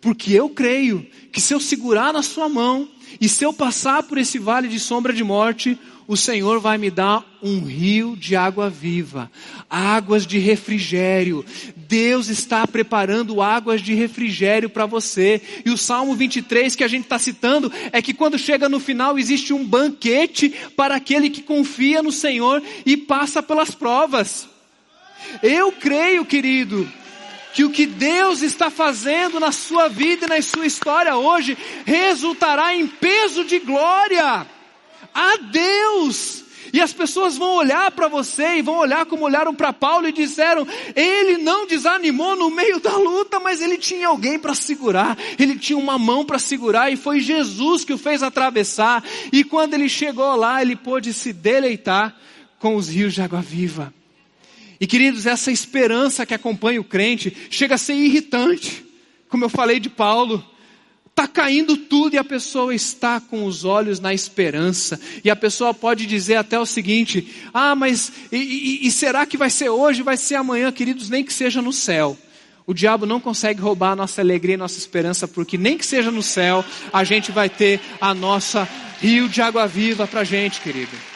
[0.00, 2.88] porque eu creio que se eu segurar na sua mão
[3.20, 6.90] e se eu passar por esse vale de sombra de morte, o Senhor vai me
[6.90, 9.30] dar um rio de água viva,
[9.70, 11.44] águas de refrigério.
[11.76, 15.40] Deus está preparando águas de refrigério para você.
[15.64, 19.18] E o Salmo 23 que a gente está citando é que quando chega no final
[19.18, 24.48] existe um banquete para aquele que confia no Senhor e passa pelas provas.
[25.42, 26.86] Eu creio, querido,
[27.52, 32.74] que o que Deus está fazendo na sua vida e na sua história hoje resultará
[32.74, 34.46] em peso de glória
[35.14, 36.42] a Deus.
[36.72, 40.12] E as pessoas vão olhar para você e vão olhar como olharam para Paulo e
[40.12, 45.58] disseram: ele não desanimou no meio da luta, mas ele tinha alguém para segurar, ele
[45.58, 49.04] tinha uma mão para segurar e foi Jesus que o fez atravessar.
[49.30, 52.16] E quando ele chegou lá, ele pôde se deleitar
[52.58, 53.92] com os rios de água viva.
[54.82, 58.84] E queridos, essa esperança que acompanha o crente chega a ser irritante.
[59.28, 60.44] Como eu falei de Paulo,
[61.10, 64.98] Está caindo tudo e a pessoa está com os olhos na esperança.
[65.22, 69.36] E a pessoa pode dizer até o seguinte: ah, mas e, e, e será que
[69.36, 71.10] vai ser hoje, vai ser amanhã, queridos?
[71.10, 72.16] Nem que seja no céu.
[72.66, 76.10] O diabo não consegue roubar a nossa alegria e nossa esperança, porque nem que seja
[76.10, 78.66] no céu, a gente vai ter a nossa
[78.98, 81.11] rio de água viva para a gente, querido.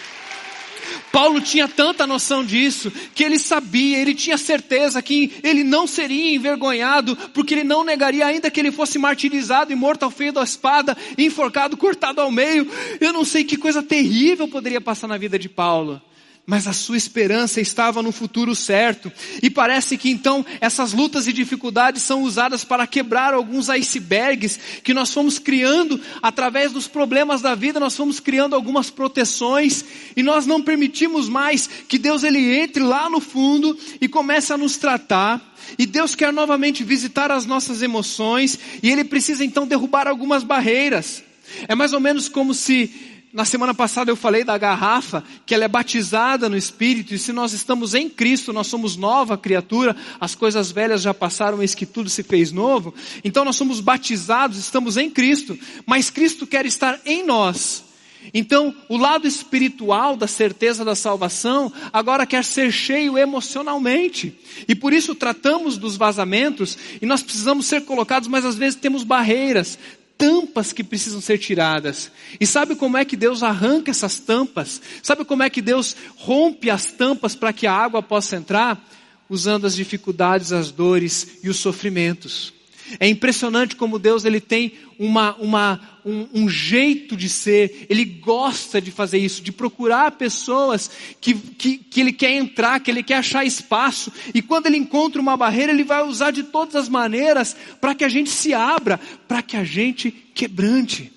[1.16, 6.34] Paulo tinha tanta noção disso, que ele sabia, ele tinha certeza que ele não seria
[6.34, 10.42] envergonhado, porque ele não negaria ainda que ele fosse martirizado e morto ao fio da
[10.42, 12.70] espada, enforcado, cortado ao meio.
[13.00, 16.02] Eu não sei que coisa terrível poderia passar na vida de Paulo
[16.46, 19.12] mas a sua esperança estava no futuro certo.
[19.42, 24.94] E parece que então essas lutas e dificuldades são usadas para quebrar alguns icebergs que
[24.94, 29.84] nós fomos criando através dos problemas da vida, nós fomos criando algumas proteções
[30.16, 34.56] e nós não permitimos mais que Deus ele entre lá no fundo e comece a
[34.56, 35.54] nos tratar.
[35.76, 41.24] E Deus quer novamente visitar as nossas emoções e ele precisa então derrubar algumas barreiras.
[41.66, 45.66] É mais ou menos como se na semana passada eu falei da garrafa, que ela
[45.66, 50.34] é batizada no Espírito, e se nós estamos em Cristo, nós somos nova criatura, as
[50.34, 52.94] coisas velhas já passaram, eis que tudo se fez novo.
[53.22, 57.84] Então nós somos batizados, estamos em Cristo, mas Cristo quer estar em nós.
[58.32, 64.36] Então, o lado espiritual da certeza da salvação agora quer ser cheio emocionalmente.
[64.66, 69.04] E por isso tratamos dos vazamentos e nós precisamos ser colocados, mas às vezes temos
[69.04, 69.78] barreiras,
[70.18, 72.10] tampas que precisam ser tiradas.
[72.40, 74.80] E sabe como é que Deus arranca essas tampas?
[75.02, 78.82] Sabe como é que Deus rompe as tampas para que a água possa entrar?
[79.28, 82.55] Usando as dificuldades, as dores e os sofrimentos.
[83.00, 88.80] É impressionante como Deus ele tem uma, uma, um, um, jeito de ser, ele gosta
[88.80, 93.16] de fazer isso, de procurar pessoas que, que, que ele quer entrar, que ele quer
[93.16, 97.56] achar espaço, e quando ele encontra uma barreira, ele vai usar de todas as maneiras
[97.80, 101.12] para que a gente se abra, para que a gente quebrante,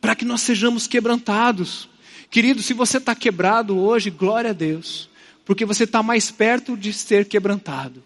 [0.00, 1.88] para que nós sejamos quebrantados.
[2.30, 5.08] Querido, se você está quebrado hoje, glória a Deus,
[5.44, 8.02] porque você está mais perto de ser quebrantado.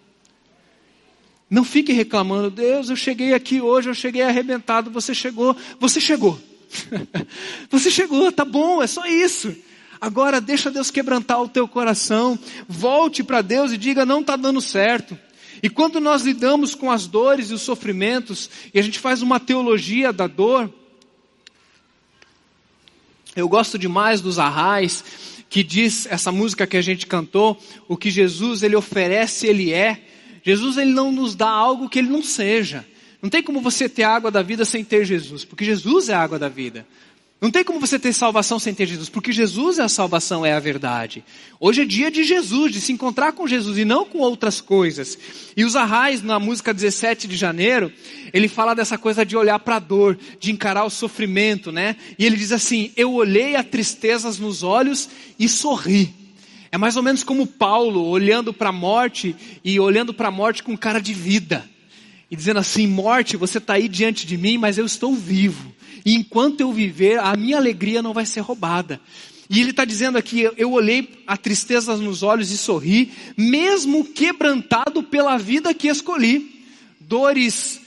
[1.49, 6.41] Não fique reclamando, Deus, eu cheguei aqui hoje, eu cheguei arrebentado, você chegou, você chegou.
[7.71, 9.55] você chegou, tá bom, é só isso.
[10.01, 14.61] Agora deixa Deus quebrantar o teu coração, volte para Deus e diga, não está dando
[14.61, 15.19] certo.
[15.63, 19.41] E quando nós lidamos com as dores e os sofrimentos, e a gente faz uma
[19.41, 20.73] teologia da dor,
[23.35, 25.05] eu gosto demais dos arrais,
[25.49, 30.06] que diz essa música que a gente cantou, o que Jesus ele oferece, ele é,
[30.47, 32.87] Jesus ele não nos dá algo que ele não seja.
[33.21, 36.21] Não tem como você ter água da vida sem ter Jesus, porque Jesus é a
[36.21, 36.87] água da vida.
[37.41, 40.53] Não tem como você ter salvação sem ter Jesus, porque Jesus é a salvação, é
[40.53, 41.25] a verdade.
[41.59, 45.19] Hoje é dia de Jesus, de se encontrar com Jesus e não com outras coisas.
[45.57, 47.93] E os Arrais, na música 17 de janeiro,
[48.33, 51.97] ele fala dessa coisa de olhar para a dor, de encarar o sofrimento, né?
[52.17, 56.26] E ele diz assim: Eu olhei a tristezas nos olhos e sorri.
[56.77, 59.35] É mais ou menos como Paulo olhando para a morte
[59.65, 61.67] e olhando para a morte com cara de vida.
[62.31, 65.73] E dizendo assim: morte, você está aí diante de mim, mas eu estou vivo.
[66.05, 69.01] E enquanto eu viver, a minha alegria não vai ser roubada.
[69.49, 75.03] E ele está dizendo aqui: eu olhei a tristeza nos olhos e sorri, mesmo quebrantado
[75.03, 76.63] pela vida que escolhi.
[77.01, 77.81] Dores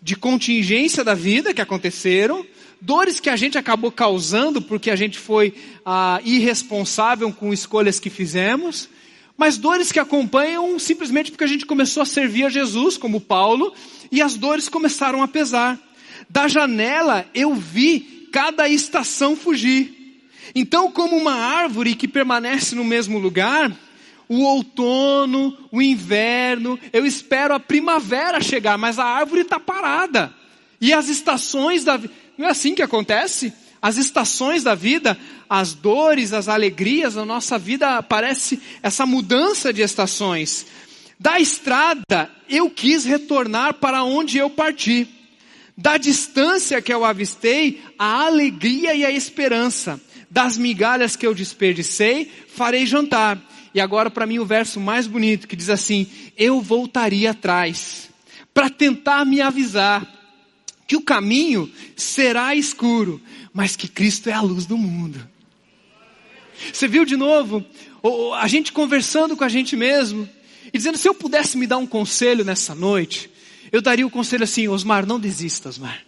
[0.00, 2.42] de contingência da vida que aconteceram,
[2.84, 5.54] dores que a gente acabou causando porque a gente foi
[5.86, 8.90] ah, irresponsável com escolhas que fizemos,
[9.38, 13.72] mas dores que acompanham simplesmente porque a gente começou a servir a Jesus, como Paulo,
[14.12, 15.80] e as dores começaram a pesar.
[16.28, 20.20] Da janela eu vi cada estação fugir.
[20.54, 23.72] Então, como uma árvore que permanece no mesmo lugar,
[24.28, 30.34] o outono, o inverno, eu espero a primavera chegar, mas a árvore está parada.
[30.80, 33.52] E as estações da vida não é assim que acontece?
[33.80, 35.16] As estações da vida,
[35.48, 40.66] as dores, as alegrias, a nossa vida parece essa mudança de estações.
[41.20, 45.06] Da estrada, eu quis retornar para onde eu parti.
[45.76, 50.00] Da distância que eu avistei, a alegria e a esperança.
[50.30, 53.38] Das migalhas que eu desperdicei, farei jantar.
[53.74, 56.06] E agora para mim o verso mais bonito que diz assim:
[56.36, 58.08] Eu voltaria atrás
[58.52, 60.23] para tentar me avisar
[60.94, 63.20] que o caminho será escuro,
[63.52, 65.28] mas que Cristo é a luz do mundo.
[66.72, 67.64] Você viu de novo
[68.38, 70.28] a gente conversando com a gente mesmo
[70.72, 73.28] e dizendo: se eu pudesse me dar um conselho nessa noite,
[73.72, 76.00] eu daria o conselho assim: Osmar, não desista, Osmar.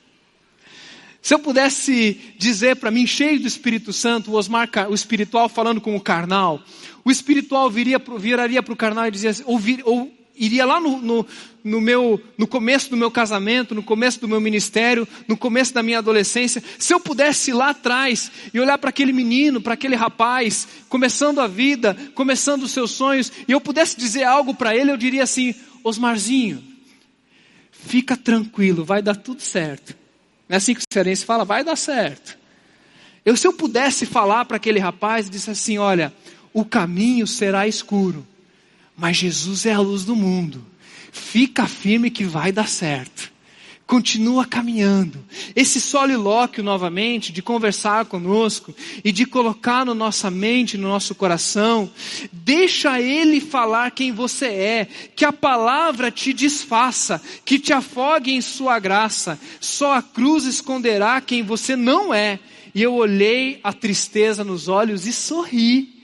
[1.20, 5.80] Se eu pudesse dizer para mim, cheio do Espírito Santo, o Osmar, o espiritual falando
[5.80, 6.62] com o carnal,
[7.04, 10.98] o espiritual viria, viraria para o carnal e dizia, ou, vir, ou iria lá no,
[10.98, 11.26] no,
[11.64, 15.82] no, meu, no começo do meu casamento, no começo do meu ministério, no começo da
[15.82, 19.96] minha adolescência, se eu pudesse ir lá atrás e olhar para aquele menino, para aquele
[19.96, 24.90] rapaz, começando a vida, começando os seus sonhos, e eu pudesse dizer algo para ele,
[24.90, 26.62] eu diria assim: Osmarzinho,
[27.72, 29.96] fica tranquilo, vai dar tudo certo.
[30.48, 31.44] Não é assim que o cearense fala?
[31.44, 32.38] Vai dar certo.
[33.24, 36.12] Eu, se eu pudesse falar para aquele rapaz, disse assim: Olha,
[36.52, 38.24] o caminho será escuro
[38.96, 40.64] mas Jesus é a luz do mundo.
[41.12, 43.36] Fica firme que vai dar certo.
[43.86, 45.24] Continua caminhando.
[45.54, 51.14] Esse solilóquio novamente, de conversar conosco e de colocar na no nossa mente, no nosso
[51.14, 51.88] coração,
[52.32, 58.40] deixa Ele falar quem você é, que a palavra te desfaça, que te afogue em
[58.40, 59.38] Sua graça.
[59.60, 62.40] Só a cruz esconderá quem você não é.
[62.74, 65.95] E eu olhei a tristeza nos olhos e sorri.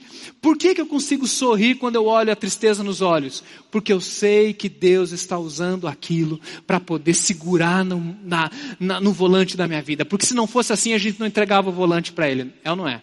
[0.43, 3.41] Por que, que eu consigo sorrir quando eu olho a tristeza nos olhos?
[3.71, 9.13] Porque eu sei que Deus está usando aquilo para poder segurar no, na, na, no
[9.13, 10.03] volante da minha vida.
[10.03, 12.51] Porque se não fosse assim, a gente não entregava o volante para Ele.
[12.61, 13.01] É ou não é?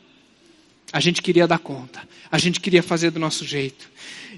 [0.92, 2.06] A gente queria dar conta.
[2.30, 3.88] A gente queria fazer do nosso jeito.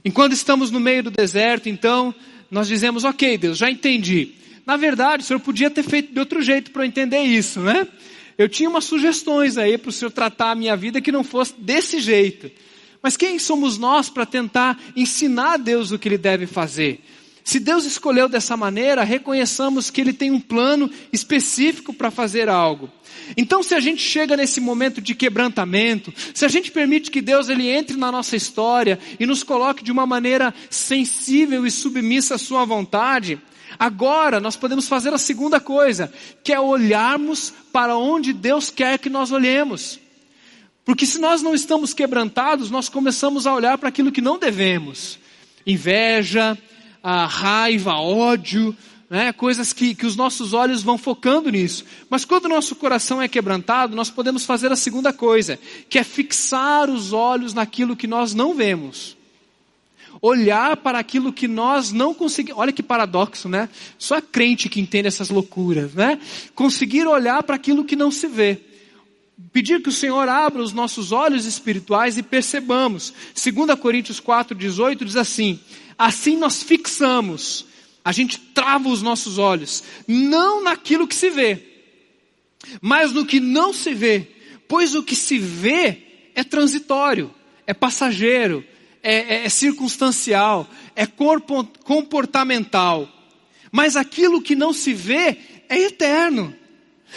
[0.05, 2.15] Enquanto estamos no meio do deserto, então,
[2.49, 4.35] nós dizemos, ok, Deus, já entendi.
[4.65, 7.85] Na verdade, o Senhor podia ter feito de outro jeito para eu entender isso, né?
[8.39, 11.53] Eu tinha umas sugestões aí para o Senhor tratar a minha vida que não fosse
[11.59, 12.49] desse jeito.
[13.03, 17.03] Mas quem somos nós para tentar ensinar a Deus o que ele deve fazer?
[17.45, 22.89] Se Deus escolheu dessa maneira, reconheçamos que Ele tem um plano específico para fazer algo.
[23.37, 27.49] Então, se a gente chega nesse momento de quebrantamento, se a gente permite que Deus
[27.49, 32.39] ele entre na nossa história e nos coloque de uma maneira sensível e submissa à
[32.39, 33.41] Sua vontade,
[33.79, 36.13] agora nós podemos fazer a segunda coisa,
[36.45, 40.02] que é olharmos para onde Deus quer que nós olhemos.
[40.85, 45.19] Porque se nós não estamos quebrantados, nós começamos a olhar para aquilo que não devemos.
[45.65, 46.59] Inveja,
[47.29, 48.77] raiva, ódio,
[49.09, 49.33] né?
[49.33, 51.85] coisas que, que os nossos olhos vão focando nisso.
[52.11, 55.59] Mas quando o nosso coração é quebrantado, nós podemos fazer a segunda coisa,
[55.89, 59.17] que é fixar os olhos naquilo que nós não vemos.
[60.21, 62.61] Olhar para aquilo que nós não conseguimos.
[62.61, 63.69] Olha que paradoxo, né?
[63.99, 66.19] Só a crente que entende essas loucuras, né?
[66.55, 68.72] Conseguir olhar para aquilo que não se vê
[69.53, 73.13] pedir que o Senhor abra os nossos olhos espirituais e percebamos.
[73.35, 75.61] 2 Coríntios 4,18 diz assim:
[75.99, 77.67] Assim nós fixamos,
[78.05, 81.63] a gente trava os nossos olhos, não naquilo que se vê,
[82.81, 84.29] mas no que não se vê,
[84.69, 87.33] pois o que se vê é transitório,
[87.67, 88.65] é passageiro,
[89.03, 93.09] é, é, é circunstancial, é corpo, comportamental,
[93.71, 96.55] mas aquilo que não se vê é eterno.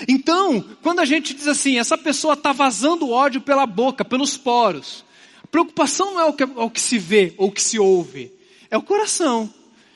[0.07, 5.05] Então, quando a gente diz assim, essa pessoa está vazando ódio pela boca, pelos poros,
[5.43, 8.31] a preocupação não é o que, o que se vê ou o que se ouve,
[8.69, 9.51] é o coração.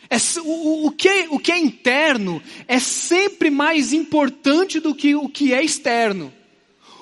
[0.10, 5.14] É, o, o, que é, o que é interno é sempre mais importante do que
[5.16, 6.34] o que é externo.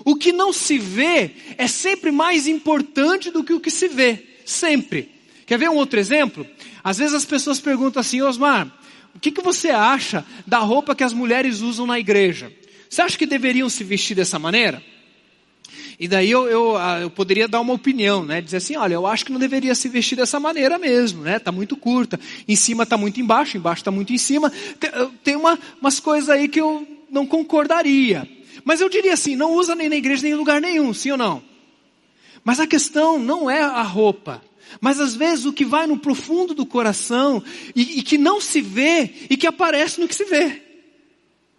[0.04, 4.26] O que não se vê é sempre mais importante do que o que se vê.
[4.46, 5.12] Sempre.
[5.46, 6.46] Quer ver um outro exemplo?
[6.84, 8.68] Às vezes as pessoas perguntam assim, Osmar,
[9.16, 12.52] o que, que você acha da roupa que as mulheres usam na igreja?
[12.90, 14.82] Você acha que deveriam se vestir dessa maneira?
[16.00, 18.40] E daí eu, eu, ah, eu, poderia dar uma opinião, né?
[18.40, 21.40] Dizer assim, olha, eu acho que não deveria se vestir dessa maneira mesmo, né?
[21.40, 22.20] Tá muito curta.
[22.48, 24.52] Em cima tá muito embaixo, embaixo tá muito em cima.
[24.80, 24.92] Tem,
[25.24, 28.30] tem uma, umas coisas aí que eu não concordaria.
[28.64, 31.18] Mas eu diria assim, não usa nem na igreja nem em lugar nenhum, sim ou
[31.18, 31.42] não?
[32.44, 34.42] Mas a questão não é a roupa.
[34.80, 37.44] Mas às vezes o que vai no profundo do coração
[37.76, 40.67] e, e que não se vê e que aparece no que se vê.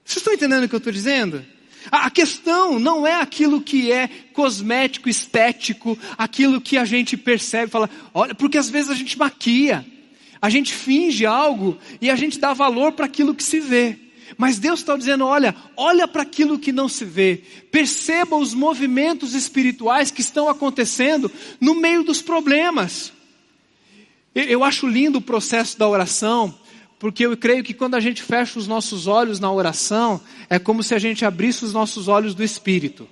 [0.09, 1.45] Vocês estão entendendo o que eu estou dizendo?
[1.93, 7.91] A questão não é aquilo que é cosmético, estético, aquilo que a gente percebe, fala,
[8.15, 9.85] olha, porque às vezes a gente maquia,
[10.41, 13.99] a gente finge algo e a gente dá valor para aquilo que se vê.
[14.39, 19.35] Mas Deus está dizendo: olha, olha para aquilo que não se vê, perceba os movimentos
[19.35, 21.31] espirituais que estão acontecendo
[21.61, 23.13] no meio dos problemas.
[24.35, 26.55] Eu acho lindo o processo da oração,
[26.99, 30.21] porque eu creio que quando a gente fecha os nossos olhos na oração,
[30.51, 33.09] é como se a gente abrisse os nossos olhos do espírito.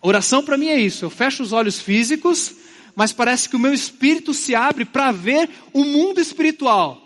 [0.00, 2.54] Oração para mim é isso, eu fecho os olhos físicos,
[2.94, 7.04] mas parece que o meu espírito se abre para ver o mundo espiritual.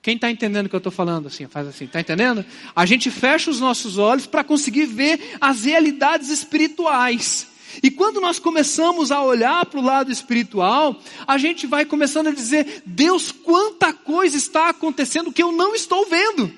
[0.00, 1.46] Quem está entendendo o que eu estou falando assim?
[1.46, 2.44] Faz assim, está entendendo?
[2.74, 7.46] A gente fecha os nossos olhos para conseguir ver as realidades espirituais.
[7.80, 12.32] E quando nós começamos a olhar para o lado espiritual, a gente vai começando a
[12.32, 16.52] dizer: Deus, quanta coisa está acontecendo que eu não estou vendo,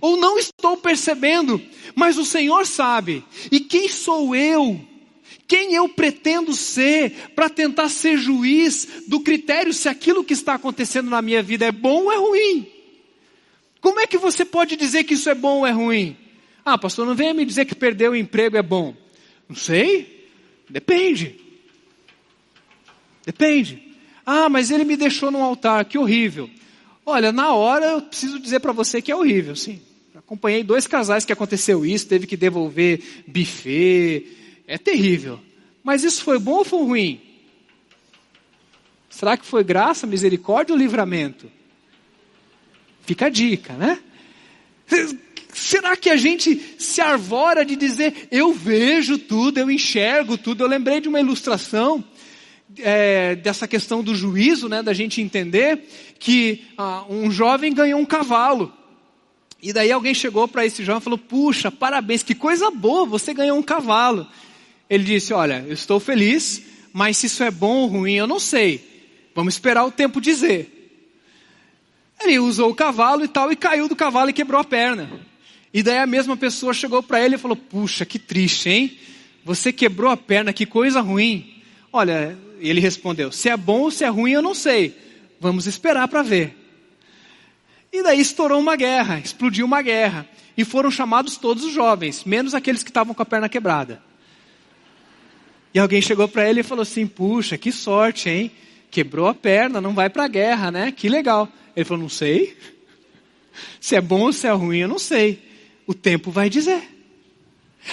[0.00, 1.60] ou não estou percebendo,
[1.94, 3.24] mas o Senhor sabe.
[3.50, 4.80] E quem sou eu?
[5.46, 11.10] Quem eu pretendo ser para tentar ser juiz do critério se aquilo que está acontecendo
[11.10, 12.66] na minha vida é bom ou é ruim?
[13.80, 16.16] Como é que você pode dizer que isso é bom ou é ruim?
[16.64, 18.94] Ah, pastor, não venha me dizer que perder o emprego é bom.
[19.48, 20.21] Não sei.
[20.72, 21.38] Depende.
[23.26, 23.94] Depende.
[24.24, 26.48] Ah, mas ele me deixou no altar, que horrível.
[27.04, 29.82] Olha, na hora eu preciso dizer para você que é horrível, sim.
[30.14, 34.26] Acompanhei dois casais que aconteceu isso, teve que devolver buffet.
[34.66, 35.38] É terrível.
[35.84, 37.20] Mas isso foi bom ou foi ruim?
[39.10, 41.50] Será que foi graça, misericórdia ou livramento?
[43.02, 43.98] Fica a dica, né?
[45.72, 50.62] Será que a gente se arvora de dizer, eu vejo tudo, eu enxergo tudo?
[50.62, 52.04] Eu lembrei de uma ilustração
[52.76, 58.04] é, dessa questão do juízo, né, da gente entender que ah, um jovem ganhou um
[58.04, 58.70] cavalo.
[59.62, 63.32] E daí alguém chegou para esse jovem e falou: Puxa, parabéns, que coisa boa, você
[63.32, 64.28] ganhou um cavalo.
[64.90, 66.62] Ele disse: Olha, eu estou feliz,
[66.92, 69.08] mas se isso é bom ou ruim, eu não sei.
[69.34, 70.68] Vamos esperar o tempo dizer.
[72.20, 75.31] Ele usou o cavalo e tal, e caiu do cavalo e quebrou a perna.
[75.72, 78.98] E daí a mesma pessoa chegou para ele e falou: Puxa, que triste, hein?
[79.44, 81.62] Você quebrou a perna, que coisa ruim.
[81.92, 84.96] Olha, ele respondeu: Se é bom ou se é ruim, eu não sei.
[85.40, 86.56] Vamos esperar para ver.
[87.92, 90.26] E daí estourou uma guerra, explodiu uma guerra.
[90.56, 94.02] E foram chamados todos os jovens, menos aqueles que estavam com a perna quebrada.
[95.74, 98.50] E alguém chegou para ele e falou assim: Puxa, que sorte, hein?
[98.90, 100.92] Quebrou a perna, não vai para a guerra, né?
[100.92, 101.48] Que legal.
[101.74, 102.56] Ele falou: Não sei.
[103.80, 105.51] Se é bom ou se é ruim, eu não sei.
[105.86, 106.82] O tempo vai dizer.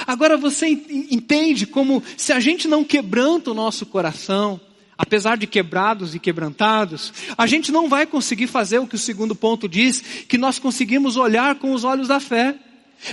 [0.06, 4.62] Agora você entende como se a gente não quebranta o nosso coração,
[4.98, 9.34] apesar de quebrados e quebrantados, a gente não vai conseguir fazer o que o segundo
[9.34, 12.56] ponto diz, que nós conseguimos olhar com os olhos da fé.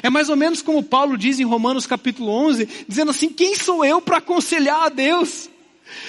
[0.03, 3.85] É mais ou menos como Paulo diz em Romanos capítulo 11, dizendo assim: quem sou
[3.85, 5.49] eu para aconselhar a Deus?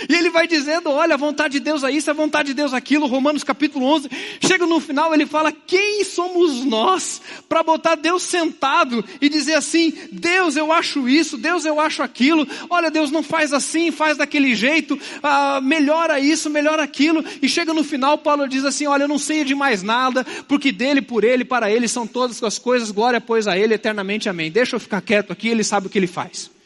[0.10, 2.74] E ele vai dizendo: olha, a vontade de Deus é isso, a vontade de Deus
[2.74, 3.08] é aquilo.
[3.08, 4.10] Romanos capítulo 11.
[4.42, 9.94] Chega no final, ele fala: quem somos nós para botar Deus sentado e dizer assim:
[10.12, 12.48] Deus, eu acho isso, Deus, eu acho aquilo.
[12.70, 17.24] Olha, Deus não faz assim, faz daquele jeito, ah, melhora isso, melhora aquilo.
[17.42, 20.72] E chega no final, Paulo diz assim: olha, eu não sei de mais nada, porque
[20.72, 24.52] dele, por ele, para ele são todas as coisas, glória pois a ele eternamente, amém.
[24.52, 26.57] Deixa eu ficar quieto aqui, ele sabe o que ele faz.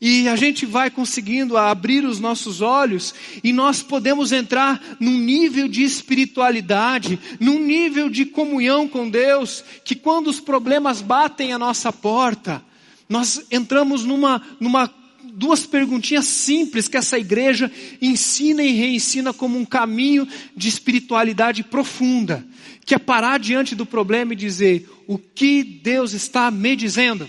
[0.00, 5.66] E a gente vai conseguindo abrir os nossos olhos e nós podemos entrar num nível
[5.66, 11.92] de espiritualidade, num nível de comunhão com Deus, que quando os problemas batem a nossa
[11.92, 12.62] porta,
[13.08, 14.88] nós entramos numa, numa
[15.32, 17.70] duas perguntinhas simples que essa igreja
[18.00, 22.46] ensina e reensina como um caminho de espiritualidade profunda,
[22.84, 27.28] que é parar diante do problema e dizer: o que Deus está me dizendo?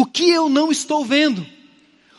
[0.00, 1.46] O que eu não estou vendo?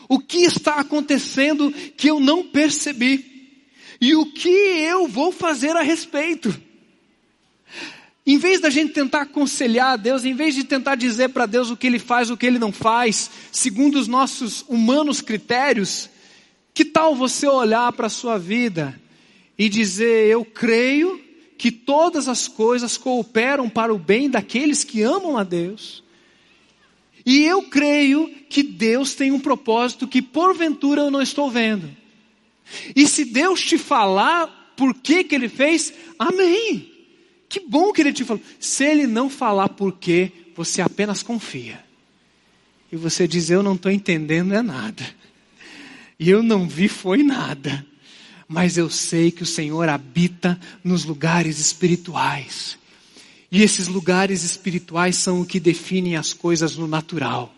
[0.07, 3.65] O que está acontecendo que eu não percebi?
[3.99, 6.55] E o que eu vou fazer a respeito?
[8.23, 11.71] Em vez da gente tentar aconselhar a Deus, em vez de tentar dizer para Deus
[11.71, 16.07] o que Ele faz, o que Ele não faz, segundo os nossos humanos critérios,
[16.75, 18.95] que tal você olhar para a sua vida
[19.57, 21.19] e dizer: Eu creio
[21.57, 26.03] que todas as coisas cooperam para o bem daqueles que amam a Deus,
[27.25, 31.89] e eu creio que Deus tem um propósito que porventura eu não estou vendo.
[32.95, 36.91] E se Deus te falar por que que ele fez, amém.
[37.47, 38.41] Que bom que ele te falou.
[38.59, 41.83] Se ele não falar por quê, você apenas confia.
[42.91, 45.05] E você diz: Eu não estou entendendo é nada.
[46.19, 47.85] E eu não vi foi nada.
[48.47, 52.77] Mas eu sei que o Senhor habita nos lugares espirituais.
[53.51, 57.53] E esses lugares espirituais são o que definem as coisas no natural.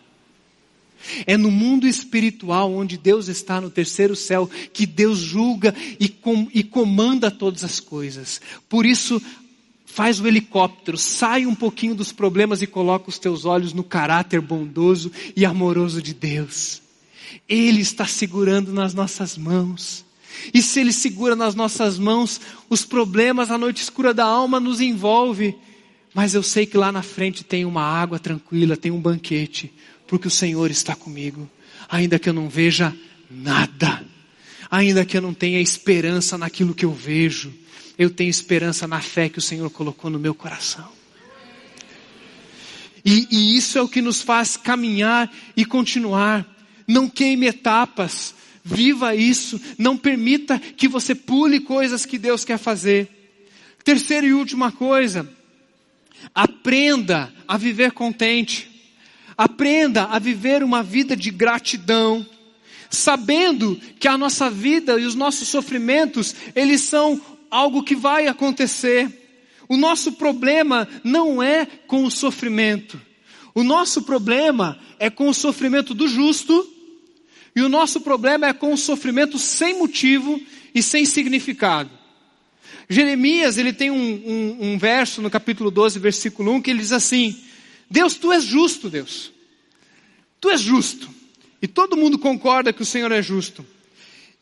[1.26, 6.48] É no mundo espiritual, onde Deus está no terceiro céu, que Deus julga e, com,
[6.52, 8.40] e comanda todas as coisas.
[8.68, 9.22] Por isso,
[9.84, 14.40] faz o helicóptero, sai um pouquinho dos problemas e coloca os teus olhos no caráter
[14.40, 16.82] bondoso e amoroso de Deus.
[17.48, 20.04] Ele está segurando nas nossas mãos.
[20.52, 24.80] E se Ele segura nas nossas mãos, os problemas, a noite escura da alma nos
[24.80, 25.54] envolve
[26.14, 29.72] mas eu sei que lá na frente tem uma água tranquila, tem um banquete,
[30.06, 31.50] porque o Senhor está comigo,
[31.88, 32.96] ainda que eu não veja
[33.28, 34.04] nada,
[34.70, 37.52] ainda que eu não tenha esperança naquilo que eu vejo,
[37.98, 40.88] eu tenho esperança na fé que o Senhor colocou no meu coração.
[43.04, 46.46] E, e isso é o que nos faz caminhar e continuar.
[46.88, 48.34] Não queime etapas,
[48.64, 53.08] viva isso, não permita que você pule coisas que Deus quer fazer.
[53.84, 55.30] Terceira e última coisa,
[56.34, 58.70] Aprenda a viver contente.
[59.36, 62.24] Aprenda a viver uma vida de gratidão,
[62.88, 69.22] sabendo que a nossa vida e os nossos sofrimentos, eles são algo que vai acontecer.
[69.68, 73.00] O nosso problema não é com o sofrimento.
[73.54, 76.70] O nosso problema é com o sofrimento do justo,
[77.56, 80.40] e o nosso problema é com o sofrimento sem motivo
[80.74, 81.90] e sem significado.
[82.88, 86.92] Jeremias, ele tem um, um, um verso no capítulo 12, versículo 1, que ele diz
[86.92, 87.36] assim:
[87.90, 89.32] Deus, tu és justo, Deus.
[90.40, 91.08] Tu és justo.
[91.62, 93.64] E todo mundo concorda que o Senhor é justo.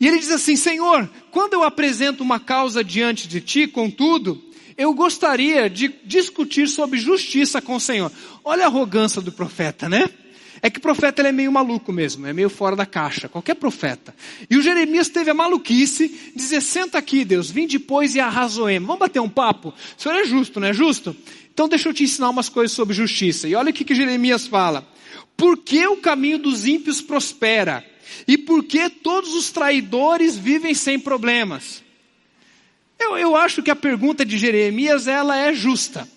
[0.01, 4.43] E ele diz assim: Senhor, quando eu apresento uma causa diante de ti, contudo,
[4.77, 8.11] eu gostaria de discutir sobre justiça com o Senhor.
[8.43, 10.09] Olha a arrogância do profeta, né?
[10.65, 14.15] É que profeta ele é meio maluco mesmo, é meio fora da caixa, qualquer profeta.
[14.49, 18.87] E o Jeremias teve a maluquice de dizer, senta aqui Deus, vim depois e arrazoemos.
[18.87, 19.71] Vamos bater um papo?
[19.71, 21.17] O senhor é justo, não é justo?
[21.53, 23.49] Então deixa eu te ensinar umas coisas sobre justiça.
[23.49, 24.87] E olha o que, que Jeremias fala.
[25.37, 27.85] Por que o caminho dos ímpios prospera?
[28.29, 31.83] E por que todos os traidores vivem sem problemas?
[33.01, 36.09] Eu, eu acho que a pergunta de Jeremias, ela é justa.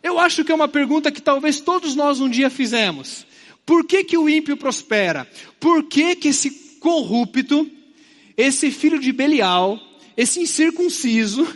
[0.00, 3.26] Eu acho que é uma pergunta que talvez todos nós um dia fizemos.
[3.64, 5.28] Por que, que o ímpio prospera?
[5.60, 6.50] Por que, que esse
[6.80, 7.70] corrupto,
[8.36, 9.78] esse filho de Belial,
[10.16, 11.46] esse incircunciso,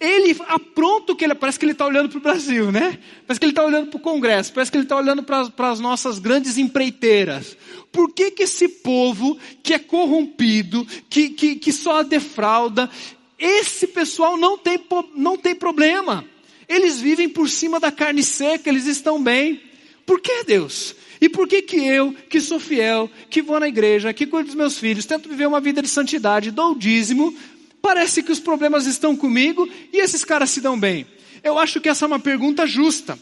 [0.00, 2.98] ele apronta que ele, parece que ele está olhando para o Brasil, né?
[3.26, 5.80] Parece que ele está olhando para o Congresso, parece que ele está olhando para as
[5.80, 7.56] nossas grandes empreiteiras.
[7.90, 12.90] Por que que esse povo que é corrompido, que, que, que só defrauda,
[13.38, 14.78] esse pessoal não tem,
[15.14, 16.24] não tem problema.
[16.68, 19.62] Eles vivem por cima da carne seca, eles estão bem.
[20.04, 20.94] Por que Deus?
[21.20, 24.54] E por que que eu, que sou fiel, que vou na igreja, que cuido dos
[24.54, 27.34] meus filhos, tento viver uma vida de santidade, dou o dízimo,
[27.82, 31.06] parece que os problemas estão comigo e esses caras se dão bem?
[31.42, 33.18] Eu acho que essa é uma pergunta justa.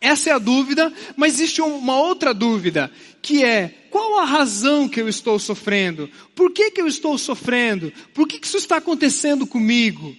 [0.00, 2.90] Essa é a dúvida, mas existe uma outra dúvida,
[3.22, 6.10] que é, qual a razão que eu estou sofrendo?
[6.34, 7.92] Por que que eu estou sofrendo?
[8.12, 10.14] Por que que isso está acontecendo comigo?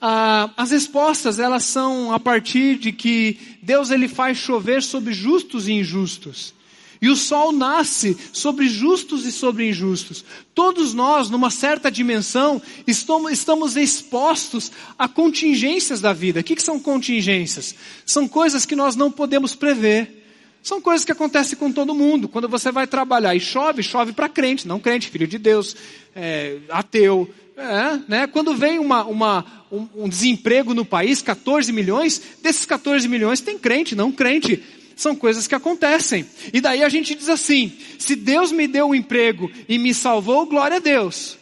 [0.00, 5.66] Ah, as respostas, elas são a partir de que Deus ele faz chover sobre justos
[5.66, 6.54] e injustos.
[7.00, 10.24] E o sol nasce sobre justos e sobre injustos.
[10.54, 16.40] Todos nós, numa certa dimensão, estamos, expostos a contingências da vida.
[16.40, 17.74] O que, que são contingências?
[18.04, 20.16] São coisas que nós não podemos prever.
[20.60, 22.28] São coisas que acontecem com todo mundo.
[22.28, 25.76] Quando você vai trabalhar e chove, chove para crente, não crente, filho de Deus,
[26.16, 27.32] é, ateu.
[27.58, 28.26] É, né?
[28.28, 33.58] Quando vem uma, uma, um, um desemprego no país, 14 milhões, desses 14 milhões tem
[33.58, 34.62] crente, não crente
[34.94, 36.24] são coisas que acontecem.
[36.52, 40.46] E daí a gente diz assim: se Deus me deu um emprego e me salvou,
[40.46, 41.36] glória a Deus.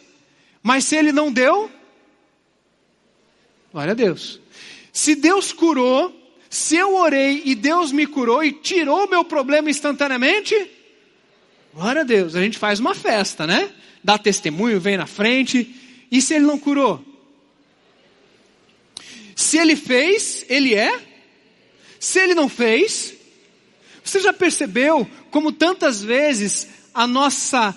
[0.63, 1.69] Mas se Ele não deu,
[3.71, 4.39] glória a Deus.
[4.91, 6.15] Se Deus curou,
[6.49, 10.55] se eu orei e Deus me curou e tirou meu problema instantaneamente,
[11.75, 12.35] glória a Deus.
[12.35, 13.69] A gente faz uma festa, né?
[14.03, 15.86] Dá testemunho, vem na frente.
[16.11, 17.03] E se Ele não curou?
[19.35, 20.99] Se Ele fez, Ele é.
[21.99, 23.13] Se Ele não fez,
[24.03, 27.75] você já percebeu como tantas vezes a nossa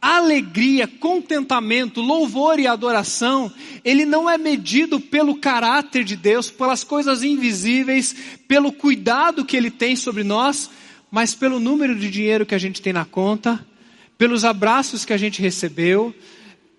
[0.00, 3.52] alegria, contentamento, louvor e adoração,
[3.84, 8.14] ele não é medido pelo caráter de Deus, pelas coisas invisíveis,
[8.46, 10.70] pelo cuidado que ele tem sobre nós,
[11.10, 13.64] mas pelo número de dinheiro que a gente tem na conta,
[14.16, 16.14] pelos abraços que a gente recebeu,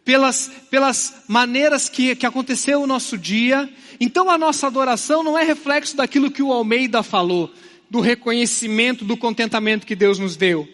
[0.10, 3.70] pelas, pelas maneiras que, que aconteceu o nosso dia.
[4.00, 7.54] Então a nossa adoração não é reflexo daquilo que o Almeida falou
[7.92, 10.68] do reconhecimento, do contentamento que Deus nos deu,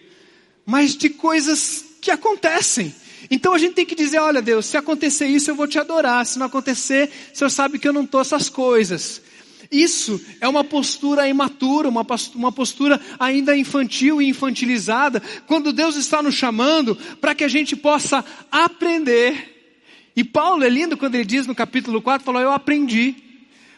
[0.65, 2.95] mas de coisas que acontecem.
[3.29, 6.25] Então a gente tem que dizer: olha, Deus, se acontecer isso, eu vou te adorar.
[6.25, 9.21] Se não acontecer, o Senhor sabe que eu não estou essas coisas.
[9.71, 16.35] Isso é uma postura imatura, uma postura ainda infantil e infantilizada, quando Deus está nos
[16.35, 19.53] chamando para que a gente possa aprender.
[20.15, 23.15] E Paulo é lindo quando ele diz no capítulo 4, falou, eu aprendi.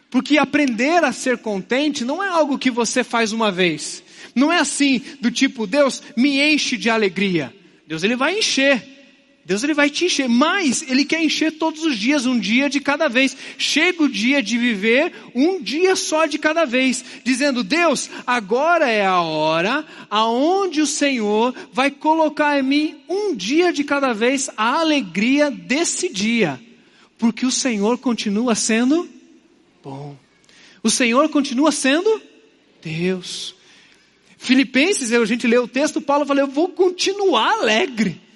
[0.09, 4.03] Porque aprender a ser contente não é algo que você faz uma vez.
[4.33, 7.53] Não é assim, do tipo, Deus me enche de alegria.
[7.85, 8.96] Deus ele vai encher.
[9.47, 12.81] Deus ele vai te encher, mas ele quer encher todos os dias, um dia de
[12.81, 13.37] cada vez.
[13.57, 19.05] Chega o dia de viver um dia só de cada vez, dizendo: Deus, agora é
[19.05, 24.81] a hora aonde o Senhor vai colocar em mim um dia de cada vez a
[24.81, 26.59] alegria desse dia,
[27.17, 29.07] porque o Senhor continua sendo
[29.81, 30.17] bom.
[30.83, 32.21] O Senhor continua sendo
[32.83, 33.55] Deus.
[34.37, 38.26] Filipenses, a gente lê o texto, Paulo fala, eu vou continuar alegre.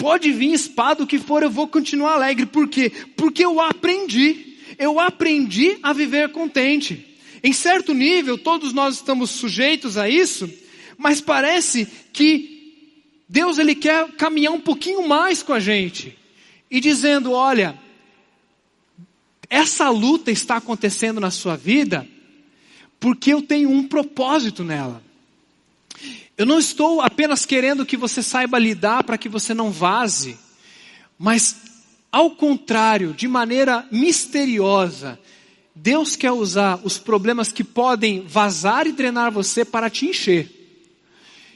[0.00, 2.46] Pode vir espada, o que for, eu vou continuar alegre.
[2.46, 2.90] Por quê?
[3.14, 4.56] Porque eu aprendi.
[4.78, 7.06] Eu aprendi a viver contente.
[7.42, 10.50] Em certo nível, todos nós estamos sujeitos a isso,
[10.96, 12.94] mas parece que
[13.28, 16.16] Deus ele quer caminhar um pouquinho mais com a gente.
[16.70, 17.78] E dizendo, olha,
[19.50, 22.08] essa luta está acontecendo na sua vida
[22.98, 25.02] porque eu tenho um propósito nela.
[26.40, 30.38] Eu não estou apenas querendo que você saiba lidar para que você não vaze,
[31.18, 31.54] mas
[32.10, 35.20] ao contrário, de maneira misteriosa,
[35.74, 40.50] Deus quer usar os problemas que podem vazar e drenar você para te encher.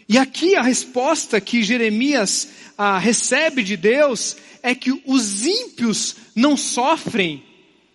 [0.07, 6.59] E aqui a resposta que Jeremias ah, recebe de Deus é que os ímpios não
[6.59, 7.43] sofrem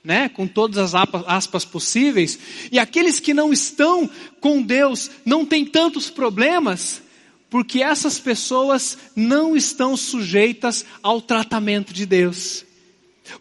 [0.04, 2.40] né, com todas as aspas possíveis,
[2.72, 7.02] e aqueles que não estão com Deus não têm tantos problemas,
[7.50, 12.66] porque essas pessoas não estão sujeitas ao tratamento de Deus.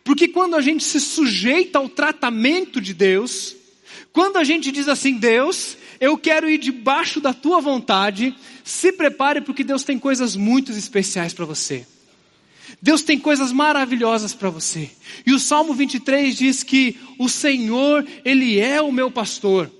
[0.02, 3.54] Porque quando a gente se sujeita ao tratamento de Deus,
[4.12, 8.34] quando a gente diz assim, Deus, eu quero ir debaixo da tua vontade,
[8.64, 11.86] se prepare porque Deus tem coisas muito especiais para você.
[12.80, 14.90] Deus tem coisas maravilhosas para você.
[15.26, 19.70] E o Salmo 23 diz que o Senhor, Ele é o meu pastor.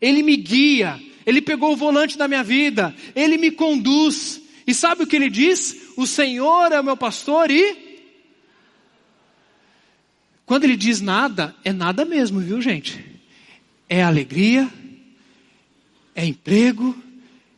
[0.00, 4.40] Ele me guia, Ele pegou o volante da minha vida, Ele me conduz.
[4.66, 5.76] E sabe o que Ele diz?
[5.96, 7.86] O Senhor é o meu pastor e.
[10.44, 13.04] Quando Ele diz nada, é nada mesmo, viu gente?
[13.88, 14.68] É alegria,
[16.16, 16.96] é emprego,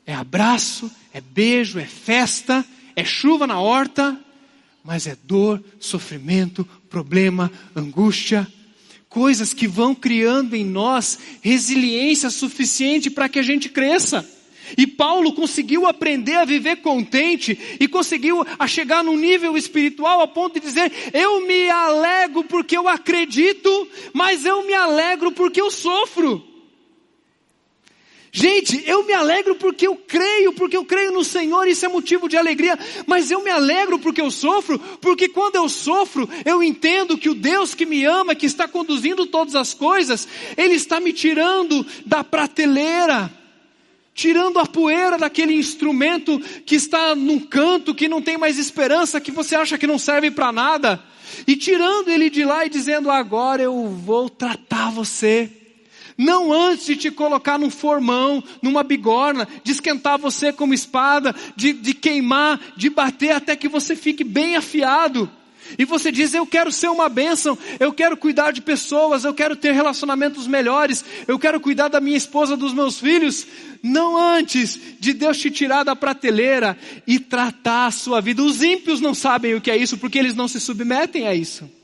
[0.05, 2.64] é abraço, é beijo, é festa
[3.01, 4.18] é chuva na horta,
[4.84, 8.46] mas é dor, sofrimento, problema, angústia,
[9.09, 14.28] coisas que vão criando em nós resiliência suficiente para que a gente cresça.
[14.76, 20.28] E Paulo conseguiu aprender a viver contente e conseguiu a chegar num nível espiritual a
[20.28, 25.70] ponto de dizer: eu me alegro porque eu acredito, mas eu me alegro porque eu
[25.70, 26.49] sofro.
[28.33, 32.28] Gente, eu me alegro porque eu creio, porque eu creio no Senhor, isso é motivo
[32.28, 37.18] de alegria, mas eu me alegro porque eu sofro, porque quando eu sofro, eu entendo
[37.18, 41.12] que o Deus que me ama, que está conduzindo todas as coisas, Ele está me
[41.12, 43.33] tirando da prateleira,
[44.14, 49.33] tirando a poeira daquele instrumento que está num canto, que não tem mais esperança, que
[49.33, 51.03] você acha que não serve para nada,
[51.49, 55.51] e tirando ele de lá e dizendo: agora eu vou tratar você
[56.20, 61.72] não antes de te colocar num formão, numa bigorna, de esquentar você como espada, de,
[61.72, 65.30] de queimar, de bater até que você fique bem afiado.
[65.78, 69.56] E você diz: Eu quero ser uma bênção, eu quero cuidar de pessoas, eu quero
[69.56, 73.46] ter relacionamentos melhores, eu quero cuidar da minha esposa, dos meus filhos.
[73.82, 78.42] Não antes de Deus te tirar da prateleira e tratar a sua vida.
[78.42, 81.80] Os ímpios não sabem o que é isso, porque eles não se submetem a isso.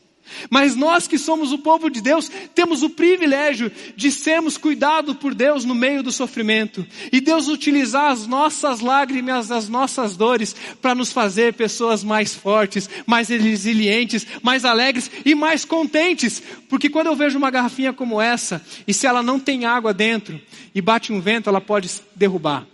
[0.51, 5.35] Mas nós que somos o povo de Deus, temos o privilégio de sermos cuidados por
[5.35, 6.87] Deus no meio do sofrimento.
[7.13, 12.89] E Deus utilizar as nossas lágrimas, as nossas dores, para nos fazer pessoas mais fortes,
[13.07, 16.43] mais resilientes, mais alegres e mais contentes.
[16.69, 20.41] Porque quando eu vejo uma garrafinha como essa, e se ela não tem água dentro,
[20.75, 22.67] e bate um vento, ela pode derrubar.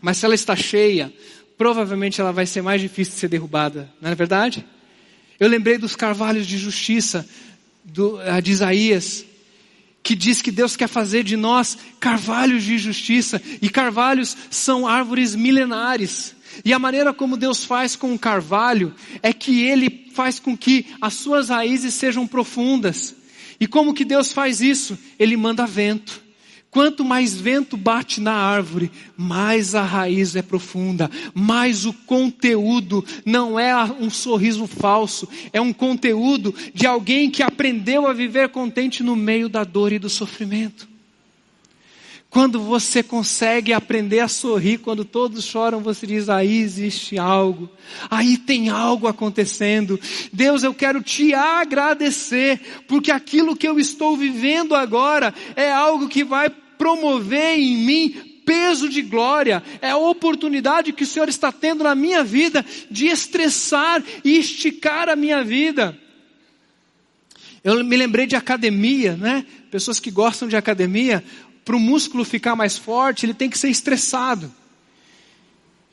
[0.00, 1.12] Mas se ela está cheia,
[1.56, 3.90] provavelmente ela vai ser mais difícil de ser derrubada.
[4.00, 4.64] Não é verdade?
[5.38, 7.28] Eu lembrei dos carvalhos de justiça
[7.84, 9.24] do, uh, de Isaías,
[10.02, 15.34] que diz que Deus quer fazer de nós carvalhos de justiça, e carvalhos são árvores
[15.34, 16.34] milenares.
[16.64, 20.86] E a maneira como Deus faz com o carvalho é que ele faz com que
[21.00, 23.14] as suas raízes sejam profundas.
[23.58, 24.98] E como que Deus faz isso?
[25.18, 26.23] Ele manda vento.
[26.74, 33.56] Quanto mais vento bate na árvore, mais a raiz é profunda, mais o conteúdo não
[33.60, 39.14] é um sorriso falso, é um conteúdo de alguém que aprendeu a viver contente no
[39.14, 40.88] meio da dor e do sofrimento.
[42.28, 47.70] Quando você consegue aprender a sorrir quando todos choram, você diz: aí existe algo,
[48.10, 50.00] aí tem algo acontecendo.
[50.32, 56.24] Deus, eu quero te agradecer, porque aquilo que eu estou vivendo agora é algo que
[56.24, 56.50] vai
[56.84, 61.94] promover em mim peso de glória, é a oportunidade que o Senhor está tendo na
[61.94, 65.98] minha vida de estressar e esticar a minha vida.
[67.64, 69.46] Eu me lembrei de academia, né?
[69.70, 71.24] Pessoas que gostam de academia,
[71.64, 74.52] para o músculo ficar mais forte, ele tem que ser estressado.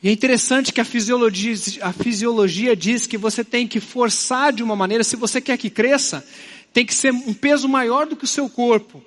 [0.04, 4.62] E é interessante que a fisiologia, a fisiologia diz que você tem que forçar de
[4.62, 6.28] uma maneira, se você quer que cresça,
[6.74, 9.02] tem que ser um peso maior do que o seu corpo.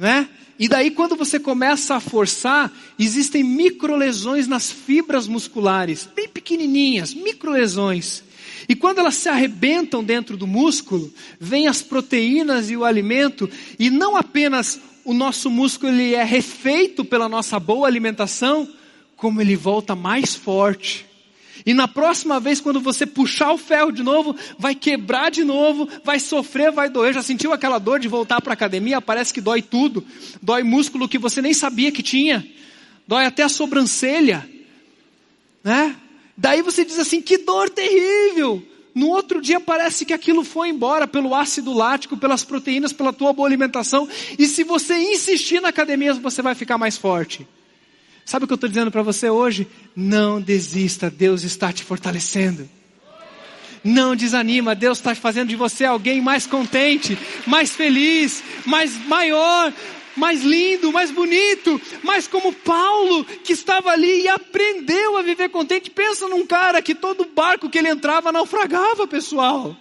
[0.00, 0.30] Né?
[0.58, 8.22] E daí, quando você começa a forçar, existem microlesões nas fibras musculares, bem pequenininhas, microlesões.
[8.66, 13.48] E quando elas se arrebentam dentro do músculo, vêm as proteínas e o alimento,
[13.78, 18.66] e não apenas o nosso músculo ele é refeito pela nossa boa alimentação,
[19.16, 21.09] como ele volta mais forte.
[21.64, 25.88] E na próxima vez, quando você puxar o ferro de novo, vai quebrar de novo,
[26.04, 27.12] vai sofrer, vai doer.
[27.12, 29.00] Já sentiu aquela dor de voltar para a academia?
[29.00, 30.04] Parece que dói tudo.
[30.40, 32.46] Dói músculo que você nem sabia que tinha.
[33.06, 34.48] Dói até a sobrancelha.
[35.62, 35.96] Né?
[36.36, 38.66] Daí você diz assim: que dor terrível.
[38.94, 43.32] No outro dia parece que aquilo foi embora pelo ácido lático, pelas proteínas, pela tua
[43.32, 44.08] boa alimentação.
[44.38, 47.46] E se você insistir na academia, você vai ficar mais forte.
[48.30, 49.66] Sabe o que eu estou dizendo para você hoje?
[49.96, 52.70] Não desista, Deus está te fortalecendo.
[53.82, 59.72] Não desanima, Deus está fazendo de você alguém mais contente, mais feliz, mais maior,
[60.14, 65.90] mais lindo, mais bonito, mais como Paulo, que estava ali e aprendeu a viver contente.
[65.90, 69.76] Pensa num cara que todo barco que ele entrava naufragava, pessoal.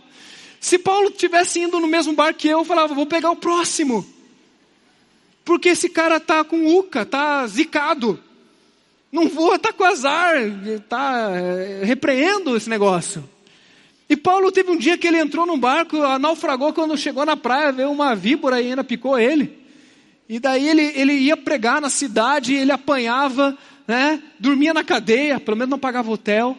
[0.60, 4.04] Se Paulo tivesse indo no mesmo barco que eu, eu falava, vou pegar o próximo.
[5.46, 8.20] Porque esse cara tá com uca, tá zicado.
[9.12, 10.36] Não voa, está com azar,
[10.66, 13.28] está é, repreendo esse negócio.
[14.08, 17.72] E Paulo teve um dia que ele entrou num barco, naufragou quando chegou na praia,
[17.72, 19.60] veio uma víbora e ainda picou ele.
[20.28, 23.58] E daí ele, ele ia pregar na cidade, ele apanhava,
[23.88, 24.22] né?
[24.40, 26.58] dormia na cadeia, pelo menos não pagava hotel.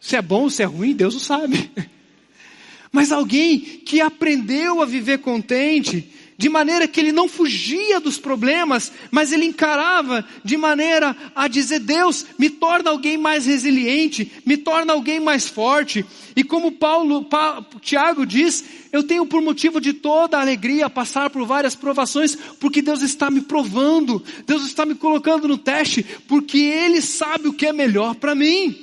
[0.00, 1.70] Se é bom, se é ruim, Deus o sabe.
[2.92, 6.08] Mas alguém que aprendeu a viver contente,
[6.40, 11.80] de maneira que ele não fugia dos problemas, mas ele encarava de maneira a dizer:
[11.80, 16.02] Deus, me torna alguém mais resiliente, me torna alguém mais forte.
[16.34, 21.28] E como Paulo, pa, Tiago diz, eu tenho por motivo de toda a alegria passar
[21.28, 26.56] por várias provações, porque Deus está me provando, Deus está me colocando no teste, porque
[26.56, 28.74] Ele sabe o que é melhor para mim.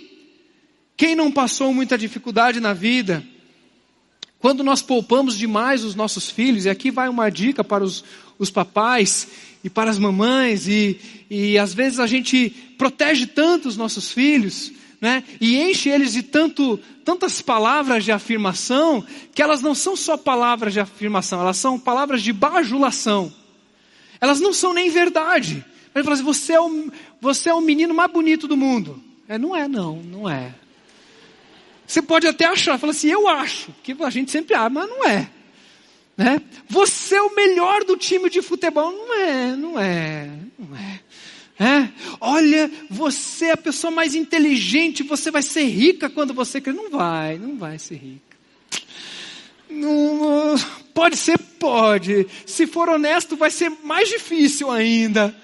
[0.95, 3.25] Quem não passou muita dificuldade na vida,
[4.47, 8.01] quando nós poupamos demais os nossos filhos, e aqui vai uma dica para os,
[8.39, 9.27] os papais
[9.61, 10.97] e para as mamães, e,
[11.29, 14.71] e às vezes a gente protege tanto os nossos filhos,
[15.01, 15.21] né?
[15.41, 20.71] E enche eles de tanto, tantas palavras de afirmação, que elas não são só palavras
[20.71, 23.33] de afirmação, elas são palavras de bajulação.
[24.21, 25.61] Elas não são nem verdade.
[25.93, 26.89] Ele fala assim, você é, o,
[27.19, 29.03] você é o menino mais bonito do mundo.
[29.27, 30.55] É, não é, não, não é.
[31.87, 35.07] Você pode até achar, fala assim, eu acho, porque a gente sempre acha, mas não
[35.07, 35.29] é.
[36.17, 36.41] Né?
[36.67, 40.29] Você é o melhor do time de futebol, não é, não é,
[40.59, 40.99] não é.
[41.59, 41.89] É?
[42.21, 46.79] Olha, você é a pessoa mais inteligente, você vai ser rica quando você crescer.
[46.79, 48.37] Não vai, não vai ser rica.
[49.67, 50.55] Não,
[50.93, 52.27] pode ser, pode.
[52.45, 55.35] Se for honesto, vai ser mais difícil ainda.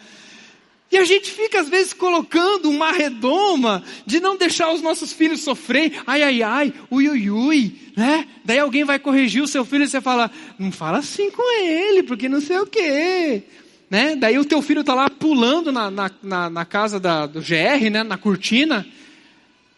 [0.94, 5.42] E a gente fica às vezes colocando uma redoma de não deixar os nossos filhos
[5.42, 8.28] sofrer, ai, ai, ai, ui, ui, ui, né?
[8.46, 10.30] Daí alguém vai corrigir o seu filho e você fala,
[10.60, 13.42] não fala assim com ele, porque não sei o quê.
[13.90, 14.16] Né?
[14.16, 17.90] Daí o teu filho está lá pulando na, na, na, na casa da, do GR,
[17.92, 18.04] né?
[18.04, 18.86] na cortina.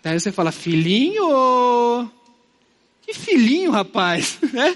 [0.04, 2.12] Daí você fala, filhinho,
[3.04, 4.76] que filhinho, rapaz, né?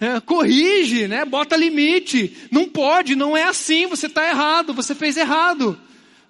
[0.00, 1.26] É, corrige, né?
[1.26, 2.34] Bota limite.
[2.50, 5.78] Não pode, não é assim, você está errado, você fez errado.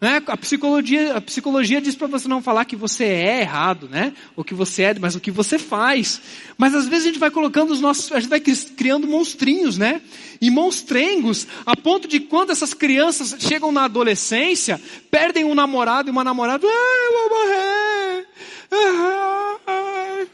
[0.00, 0.22] Né?
[0.26, 4.14] A, psicologia, a psicologia diz para você não falar que você é errado, né?
[4.34, 6.20] O que você é, mas o que você faz.
[6.56, 10.00] Mas às vezes a gente vai colocando os nossos, a gente vai criando monstrinhos, né?
[10.40, 16.12] E monstrengos, a ponto de quando essas crianças chegam na adolescência, perdem um namorado e
[16.12, 18.26] uma namorada, ah, eu vou morrer.
[18.72, 20.26] Ah, ah,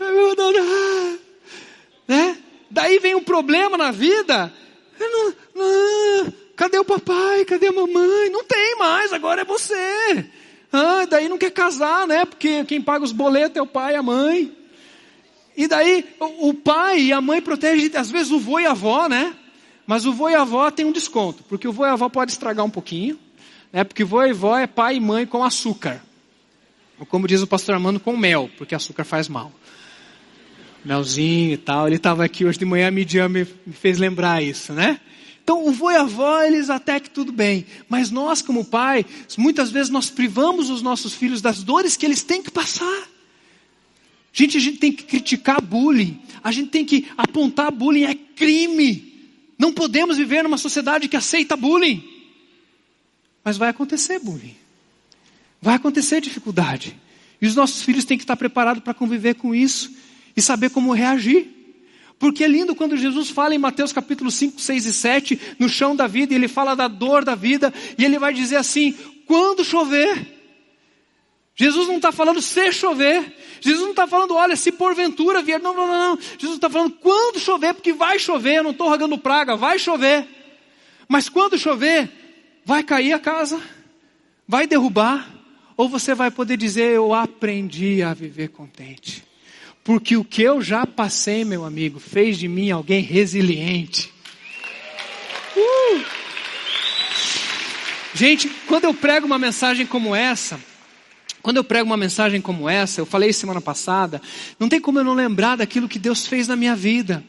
[0.00, 1.18] eu vou
[2.08, 2.38] né?
[2.74, 4.52] Daí vem um problema na vida.
[4.98, 7.44] Não, não, cadê o papai?
[7.44, 8.30] Cadê a mamãe?
[8.30, 10.26] Não tem mais, agora é você.
[10.72, 12.24] Ah, daí não quer casar, né?
[12.24, 14.52] Porque quem paga os boletos é o pai e a mãe.
[15.56, 19.08] E daí o pai e a mãe protegem, às vezes, o vô e a avó,
[19.08, 19.32] né?
[19.86, 22.08] Mas o vô e a avó tem um desconto, porque o vô e a avó
[22.08, 23.16] pode estragar um pouquinho,
[23.72, 23.84] né?
[23.84, 26.02] Porque vô e avó é pai e mãe com açúcar.
[26.98, 29.52] Ou como diz o pastor Armando, com mel, porque açúcar faz mal
[30.84, 31.86] melzinho e tal.
[31.86, 35.00] Ele estava aqui hoje de manhã, a Midian me, me fez lembrar isso, né?
[35.42, 37.66] Então, o vô e a avó, eles até que tudo bem.
[37.88, 39.04] Mas nós, como pai,
[39.36, 43.08] muitas vezes nós privamos os nossos filhos das dores que eles têm que passar.
[44.32, 46.18] Gente, a gente tem que criticar bullying.
[46.42, 49.12] A gente tem que apontar bullying é crime.
[49.58, 52.02] Não podemos viver numa sociedade que aceita bullying.
[53.44, 54.56] Mas vai acontecer bullying.
[55.60, 56.96] Vai acontecer dificuldade.
[57.40, 60.03] E os nossos filhos têm que estar preparados para conviver com isso
[60.36, 61.48] e saber como reagir.
[62.18, 65.94] Porque é lindo quando Jesus fala em Mateus capítulo 5, 6 e 7, no chão
[65.94, 68.92] da vida, e ele fala da dor da vida, e ele vai dizer assim:
[69.26, 70.32] quando chover.
[71.56, 73.32] Jesus não está falando se chover.
[73.60, 75.60] Jesus não está falando, olha, se porventura vier.
[75.60, 76.18] Não, não, não, não.
[76.20, 78.56] Jesus está falando quando chover, porque vai chover.
[78.56, 80.26] Eu não estou rogando praga, vai chover.
[81.08, 82.10] Mas quando chover,
[82.64, 83.60] vai cair a casa,
[84.48, 85.30] vai derrubar,
[85.76, 89.22] ou você vai poder dizer: Eu aprendi a viver contente.
[89.84, 94.10] Porque o que eu já passei, meu amigo, fez de mim alguém resiliente.
[95.54, 96.04] Uh!
[98.14, 100.58] Gente, quando eu prego uma mensagem como essa,
[101.42, 104.22] quando eu prego uma mensagem como essa, eu falei semana passada,
[104.58, 107.22] não tem como eu não lembrar daquilo que Deus fez na minha vida.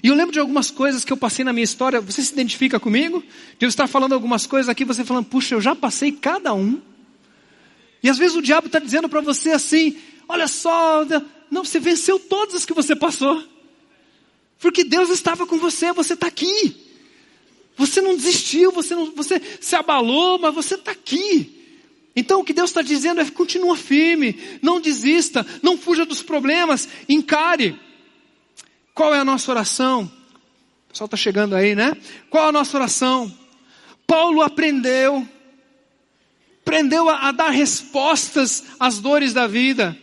[0.00, 2.00] E eu lembro de algumas coisas que eu passei na minha história.
[2.00, 3.24] Você se identifica comigo?
[3.58, 6.80] De eu estar falando algumas coisas aqui, você falando, puxa, eu já passei cada um.
[8.00, 9.96] E às vezes o diabo está dizendo para você assim:
[10.28, 11.04] olha só,
[11.52, 13.44] não, você venceu todas as que você passou.
[14.58, 16.74] Porque Deus estava com você, você está aqui.
[17.76, 21.78] Você não desistiu, você, não, você se abalou, mas você está aqui.
[22.16, 26.88] Então o que Deus está dizendo é continua firme, não desista, não fuja dos problemas,
[27.06, 27.78] encare.
[28.94, 30.10] Qual é a nossa oração?
[30.86, 31.94] O pessoal está chegando aí, né?
[32.30, 33.30] Qual é a nossa oração?
[34.06, 35.28] Paulo aprendeu,
[36.62, 39.98] aprendeu a, a dar respostas às dores da vida.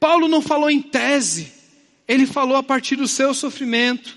[0.00, 1.52] Paulo não falou em tese,
[2.08, 4.16] ele falou a partir do seu sofrimento.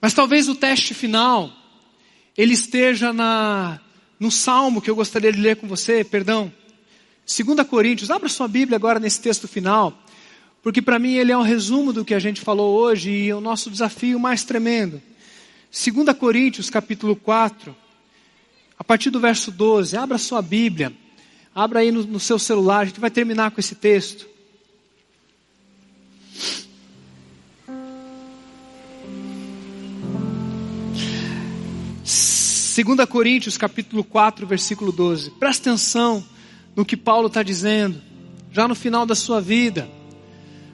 [0.00, 1.52] Mas talvez o teste final,
[2.36, 3.80] ele esteja na,
[4.18, 6.52] no salmo que eu gostaria de ler com você, perdão.
[7.24, 9.96] 2 Coríntios, abra sua Bíblia agora nesse texto final,
[10.60, 13.34] porque para mim ele é um resumo do que a gente falou hoje e é
[13.34, 15.00] o nosso desafio mais tremendo.
[15.70, 17.76] 2 Coríntios, capítulo 4,
[18.76, 20.92] a partir do verso 12, abra sua Bíblia,
[21.54, 24.28] abra aí no, no seu celular, a gente vai terminar com esse texto.
[32.04, 35.30] Segunda Coríntios capítulo 4, versículo 12.
[35.32, 36.24] Presta atenção
[36.74, 38.00] no que Paulo está dizendo,
[38.52, 39.88] já no final da sua vida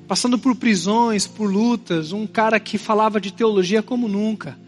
[0.07, 4.59] passando por prisões, por lutas, um cara que falava de teologia como nunca.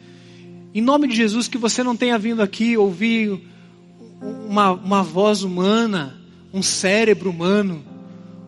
[0.74, 3.40] Em nome de Jesus, que você não tenha vindo aqui ouvir
[4.20, 6.18] uma, uma voz humana,
[6.52, 7.84] um cérebro humano,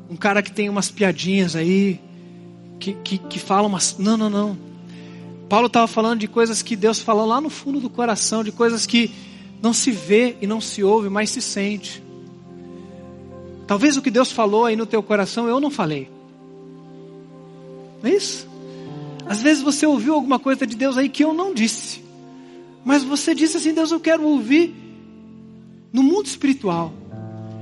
[0.08, 2.00] um cara que tem umas piadinhas aí,
[2.78, 3.96] que, que, que fala umas.
[3.98, 4.58] Não, não, não.
[5.48, 8.86] Paulo estava falando de coisas que Deus falou lá no fundo do coração, de coisas
[8.86, 9.10] que
[9.62, 12.02] não se vê e não se ouve, mas se sente.
[13.66, 16.10] Talvez o que Deus falou aí no teu coração eu não falei.
[18.02, 18.48] Não é isso?
[19.26, 22.02] Às vezes você ouviu alguma coisa de Deus aí que eu não disse.
[22.84, 24.74] Mas você disse assim: Deus, eu quero ouvir
[25.92, 26.92] no mundo espiritual.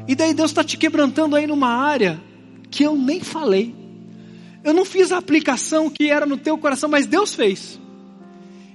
[0.07, 2.20] E daí Deus está te quebrantando aí numa área
[2.70, 3.74] que eu nem falei.
[4.64, 7.79] Eu não fiz a aplicação que era no teu coração, mas Deus fez.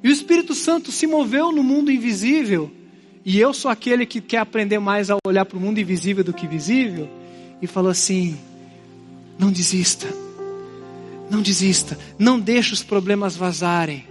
[0.04, 2.72] E o Espírito Santo se moveu no mundo invisível.
[3.26, 6.34] E eu sou aquele que quer aprender mais a olhar para o mundo invisível do
[6.34, 7.10] que visível.
[7.62, 8.38] E falou assim:
[9.40, 10.08] não desista
[11.34, 14.06] não desista, não deixe os problemas vazarem,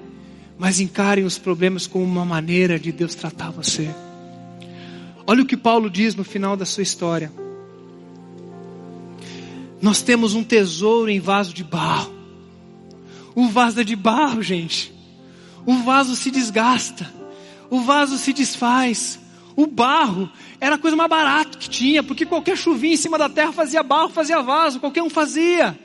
[0.59, 3.89] mas encare os problemas como uma maneira de Deus tratar você.
[5.27, 7.33] Olha o que Paulo diz no final da sua história.
[9.81, 12.13] Nós temos um tesouro em vaso de barro.
[13.35, 14.93] O vaso é de barro, gente.
[15.67, 17.13] O vaso se desgasta.
[17.71, 19.19] O vaso se desfaz.
[19.57, 23.29] O barro era a coisa mais barata que tinha, porque qualquer chuvinha em cima da
[23.29, 25.79] terra fazia barro, fazia vaso, qualquer um fazia.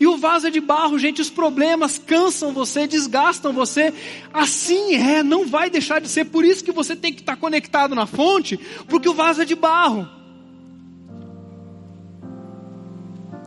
[0.00, 3.92] E o vaso é de barro, gente, os problemas cansam você, desgastam você.
[4.32, 6.24] Assim é, não vai deixar de ser.
[6.26, 9.54] Por isso que você tem que estar conectado na fonte, porque o vaso é de
[9.54, 10.08] barro.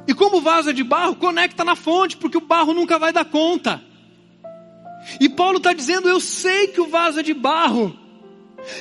[0.08, 3.12] E como o vaso é de barro, conecta na fonte, porque o barro nunca vai
[3.12, 3.84] dar conta.
[5.20, 8.05] E Paulo está dizendo: Eu sei que o vaso é de barro.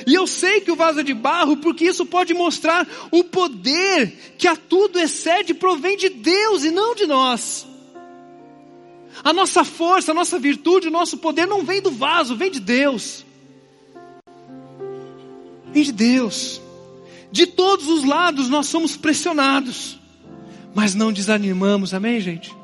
[0.05, 4.35] E eu sei que o vaso é de barro, porque isso pode mostrar o poder
[4.37, 7.67] que a tudo excede provém de Deus e não de nós.
[9.23, 12.59] A nossa força, a nossa virtude, o nosso poder não vem do vaso, vem de
[12.59, 13.25] Deus.
[15.71, 16.61] Vem de Deus.
[17.31, 19.99] De todos os lados nós somos pressionados,
[20.73, 22.55] mas não desanimamos, amém, gente?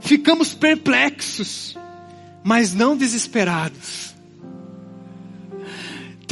[0.00, 1.76] Ficamos perplexos,
[2.42, 4.13] mas não desesperados.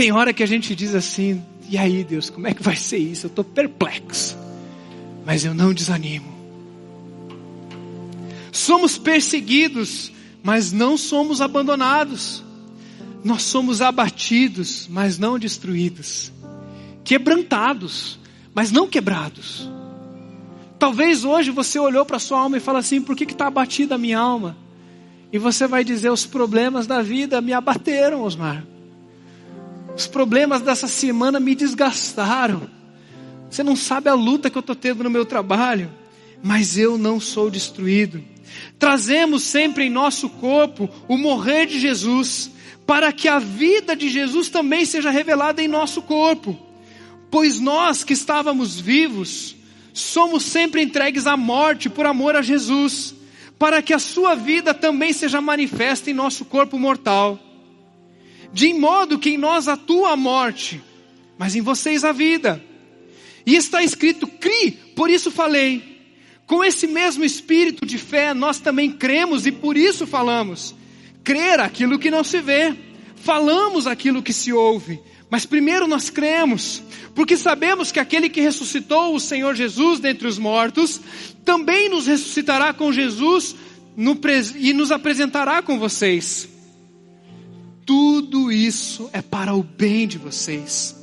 [0.03, 1.41] Tem hora que a gente diz assim:
[1.71, 3.27] e aí, Deus, como é que vai ser isso?
[3.27, 4.37] Eu estou perplexo,
[5.25, 6.27] mas eu não desanimo.
[8.51, 10.11] Somos perseguidos,
[10.43, 12.43] mas não somos abandonados.
[13.23, 16.33] Nós somos abatidos, mas não destruídos.
[17.05, 18.19] Quebrantados,
[18.53, 19.71] mas não quebrados.
[20.81, 23.99] Talvez hoje você olhou para sua alma e fala assim: por que está abatida a
[23.99, 24.57] minha alma?
[25.33, 28.72] E você vai dizer: os problemas da vida me abateram, Osmar.
[29.97, 32.69] Os problemas dessa semana me desgastaram.
[33.51, 35.91] Você não sabe a luta que eu estou tendo no meu trabalho,
[36.43, 38.25] mas eu não sou destruído.
[38.79, 42.51] Trazemos sempre em nosso corpo o morrer de Jesus,
[42.87, 46.59] para que a vida de Jesus também seja revelada em nosso corpo.
[47.31, 49.55] Pois nós que estávamos vivos,
[49.93, 53.15] somos sempre entregues à morte por amor a Jesus,
[53.59, 57.52] para que a sua vida também seja manifesta em nosso corpo mortal
[58.53, 60.83] de modo que em nós atua a morte,
[61.39, 62.63] mas em vocês a vida.
[63.47, 65.91] E está escrito: cri, por isso falei.
[66.47, 70.75] Com esse mesmo espírito de fé, nós também cremos e por isso falamos.
[71.25, 72.75] Crer aquilo que não se vê,
[73.17, 75.01] falamos aquilo que se ouve,
[75.31, 76.83] mas primeiro nós cremos,
[77.15, 81.01] porque sabemos que aquele que ressuscitou o Senhor Jesus dentre os mortos,
[81.45, 83.55] também nos ressuscitará com Jesus
[83.97, 84.19] no,
[84.57, 86.52] e nos apresentará com vocês.
[87.93, 90.97] Tudo isso é para o bem de vocês.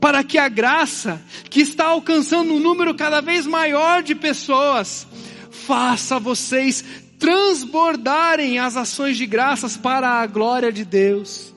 [0.00, 5.06] Para que a graça, que está alcançando um número cada vez maior de pessoas,
[5.52, 6.84] faça vocês
[7.16, 11.54] transbordarem as ações de graças para a glória de Deus.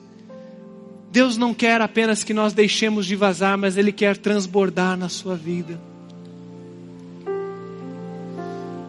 [1.10, 5.34] Deus não quer apenas que nós deixemos de vazar, mas Ele quer transbordar na sua
[5.34, 5.80] vida.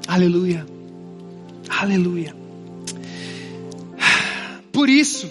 [0.07, 0.63] Aleluia.
[1.67, 2.35] Aleluia.
[4.71, 5.27] Por isso,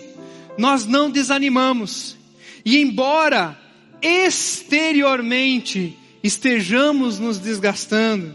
[0.59, 2.17] nós não desanimamos.
[2.65, 3.59] E embora
[4.03, 8.35] exteriormente estejamos nos desgastando,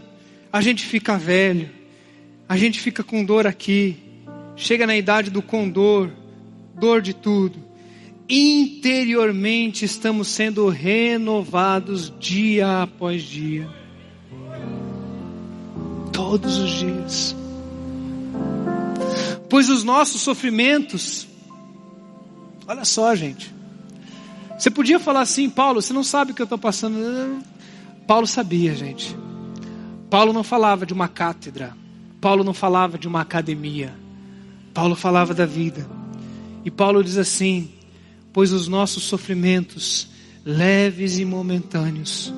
[0.52, 1.70] a gente fica velho,
[2.48, 3.96] a gente fica com dor aqui,
[4.56, 6.10] chega na idade do condor,
[6.74, 7.58] dor de tudo.
[8.28, 13.68] Interiormente estamos sendo renovados dia após dia.
[16.12, 17.36] Todos os dias.
[19.48, 21.26] Pois os nossos sofrimentos,
[22.66, 23.54] olha só, gente.
[24.58, 27.42] Você podia falar assim, Paulo, você não sabe o que eu estou passando.
[28.06, 29.16] Paulo sabia, gente.
[30.08, 31.76] Paulo não falava de uma cátedra.
[32.20, 33.92] Paulo não falava de uma academia.
[34.72, 35.86] Paulo falava da vida.
[36.64, 37.70] E Paulo diz assim:
[38.32, 40.08] Pois os nossos sofrimentos,
[40.44, 42.32] leves e momentâneos,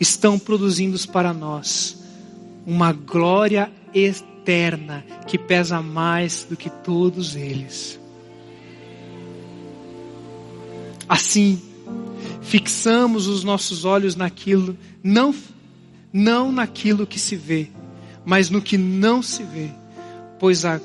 [0.00, 2.02] estão produzindo para nós
[2.66, 8.00] uma glória eterna que pesa mais do que todos eles.
[11.12, 11.60] Assim,
[12.40, 15.34] fixamos os nossos olhos naquilo, não
[16.10, 17.68] não naquilo que se vê,
[18.24, 19.68] mas no que não se vê,
[20.38, 20.80] pois, a,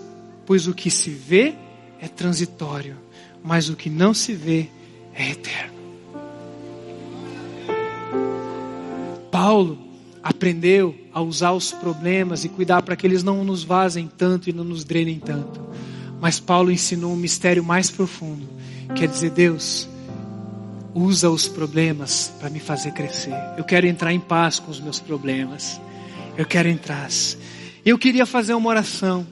[0.46, 1.56] pois o que se vê
[2.02, 2.98] é transitório,
[3.42, 4.68] mas o que não se vê
[5.14, 5.78] é eterno.
[9.32, 9.78] Paulo
[10.22, 14.54] aprendeu a usar os problemas e cuidar para que eles não nos vazem tanto e
[14.54, 15.62] não nos drenem tanto.
[16.20, 18.46] Mas Paulo ensinou um mistério mais profundo,
[18.94, 19.88] quer dizer, Deus,
[20.98, 23.36] usa os problemas para me fazer crescer.
[23.56, 25.80] Eu quero entrar em paz com os meus problemas.
[26.36, 27.08] Eu quero entrar.
[27.86, 29.26] Eu queria fazer uma oração.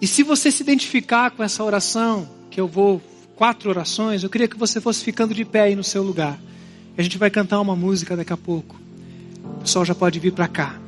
[0.00, 3.00] E se você se identificar com essa oração, que eu vou
[3.36, 6.38] quatro orações, eu queria que você fosse ficando de pé aí no seu lugar.
[6.98, 8.76] A gente vai cantar uma música daqui a pouco.
[9.58, 10.80] O pessoal já pode vir para cá.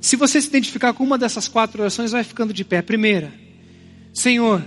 [0.00, 2.80] Se você se identificar com uma dessas quatro orações, vai ficando de pé.
[2.80, 3.32] Primeira,
[4.12, 4.62] Senhor,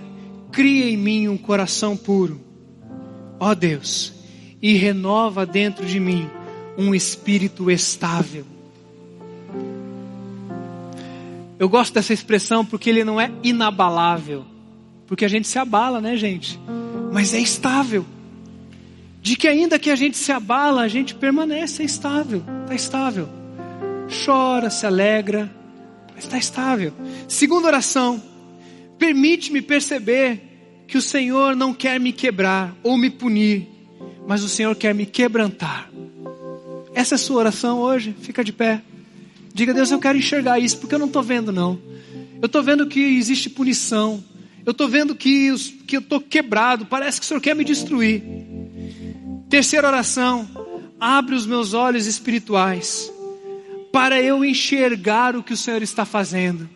[0.51, 2.45] cria em mim um coração puro
[3.45, 4.11] ó Deus,
[4.59, 6.27] e renova dentro de mim
[6.75, 8.43] um espírito estável.
[11.59, 14.43] Eu gosto dessa expressão porque ele não é inabalável,
[15.05, 16.59] porque a gente se abala, né, gente?
[17.13, 18.03] Mas é estável.
[19.21, 23.29] De que ainda que a gente se abala, a gente permanece estável, está estável.
[24.25, 25.53] Chora, se alegra,
[26.15, 26.91] mas está estável.
[27.27, 28.21] Segunda oração,
[28.97, 30.54] permite-me perceber
[30.87, 33.67] que o Senhor não quer me quebrar ou me punir,
[34.27, 35.89] mas o Senhor quer me quebrantar.
[36.93, 38.15] Essa é a sua oração hoje?
[38.21, 38.81] Fica de pé.
[39.53, 41.79] Diga, Deus, eu quero enxergar isso, porque eu não estou vendo, não.
[42.41, 44.23] Eu estou vendo que existe punição.
[44.65, 45.53] Eu estou vendo que,
[45.85, 46.85] que eu estou quebrado.
[46.85, 48.23] Parece que o Senhor quer me destruir.
[49.49, 50.47] Terceira oração.
[50.99, 53.11] Abre os meus olhos espirituais
[53.91, 56.69] para eu enxergar o que o Senhor está fazendo.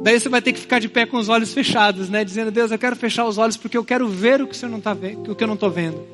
[0.00, 2.24] Daí você vai ter que ficar de pé com os olhos fechados, né?
[2.24, 4.70] Dizendo, Deus, eu quero fechar os olhos porque eu quero ver o que o Senhor
[4.70, 6.06] não está vendo, o que eu não estou vendo.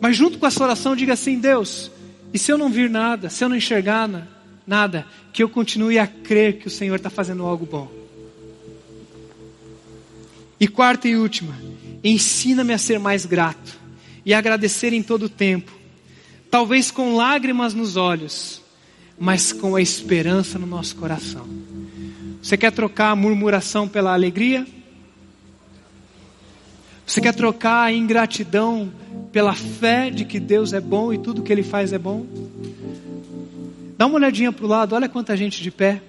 [0.00, 1.90] Mas junto com essa oração, diga assim, Deus,
[2.32, 4.08] e se eu não vir nada, se eu não enxergar
[4.66, 7.90] nada, que eu continue a crer que o Senhor está fazendo algo bom.
[10.60, 11.56] E quarta e última,
[12.04, 13.78] ensina-me a ser mais grato
[14.26, 15.72] e agradecer em todo o tempo,
[16.50, 18.60] talvez com lágrimas nos olhos,
[19.18, 21.46] mas com a esperança no nosso coração.
[22.42, 24.66] Você quer trocar a murmuração pela alegria?
[27.04, 28.92] Você quer trocar a ingratidão
[29.32, 32.26] pela fé de que Deus é bom e tudo que Ele faz é bom?
[33.96, 36.00] Dá uma olhadinha para o lado, olha quanta gente de pé.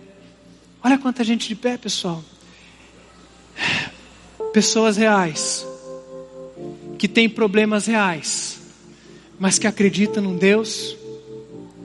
[0.84, 2.24] Olha quanta gente de pé, pessoal.
[4.54, 5.66] Pessoas reais,
[6.98, 8.60] que têm problemas reais,
[9.40, 10.96] mas que acreditam num Deus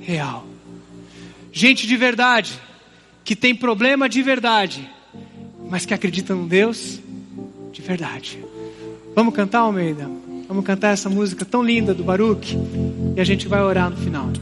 [0.01, 0.54] real.
[1.57, 2.61] Gente de verdade,
[3.23, 4.91] que tem problema de verdade,
[5.71, 6.99] mas que acredita num Deus
[7.71, 8.41] de verdade.
[9.15, 10.11] Vamos cantar, Almeida?
[10.49, 12.59] Vamos cantar essa música tão linda do Baruch
[13.17, 14.33] e a gente vai orar no final.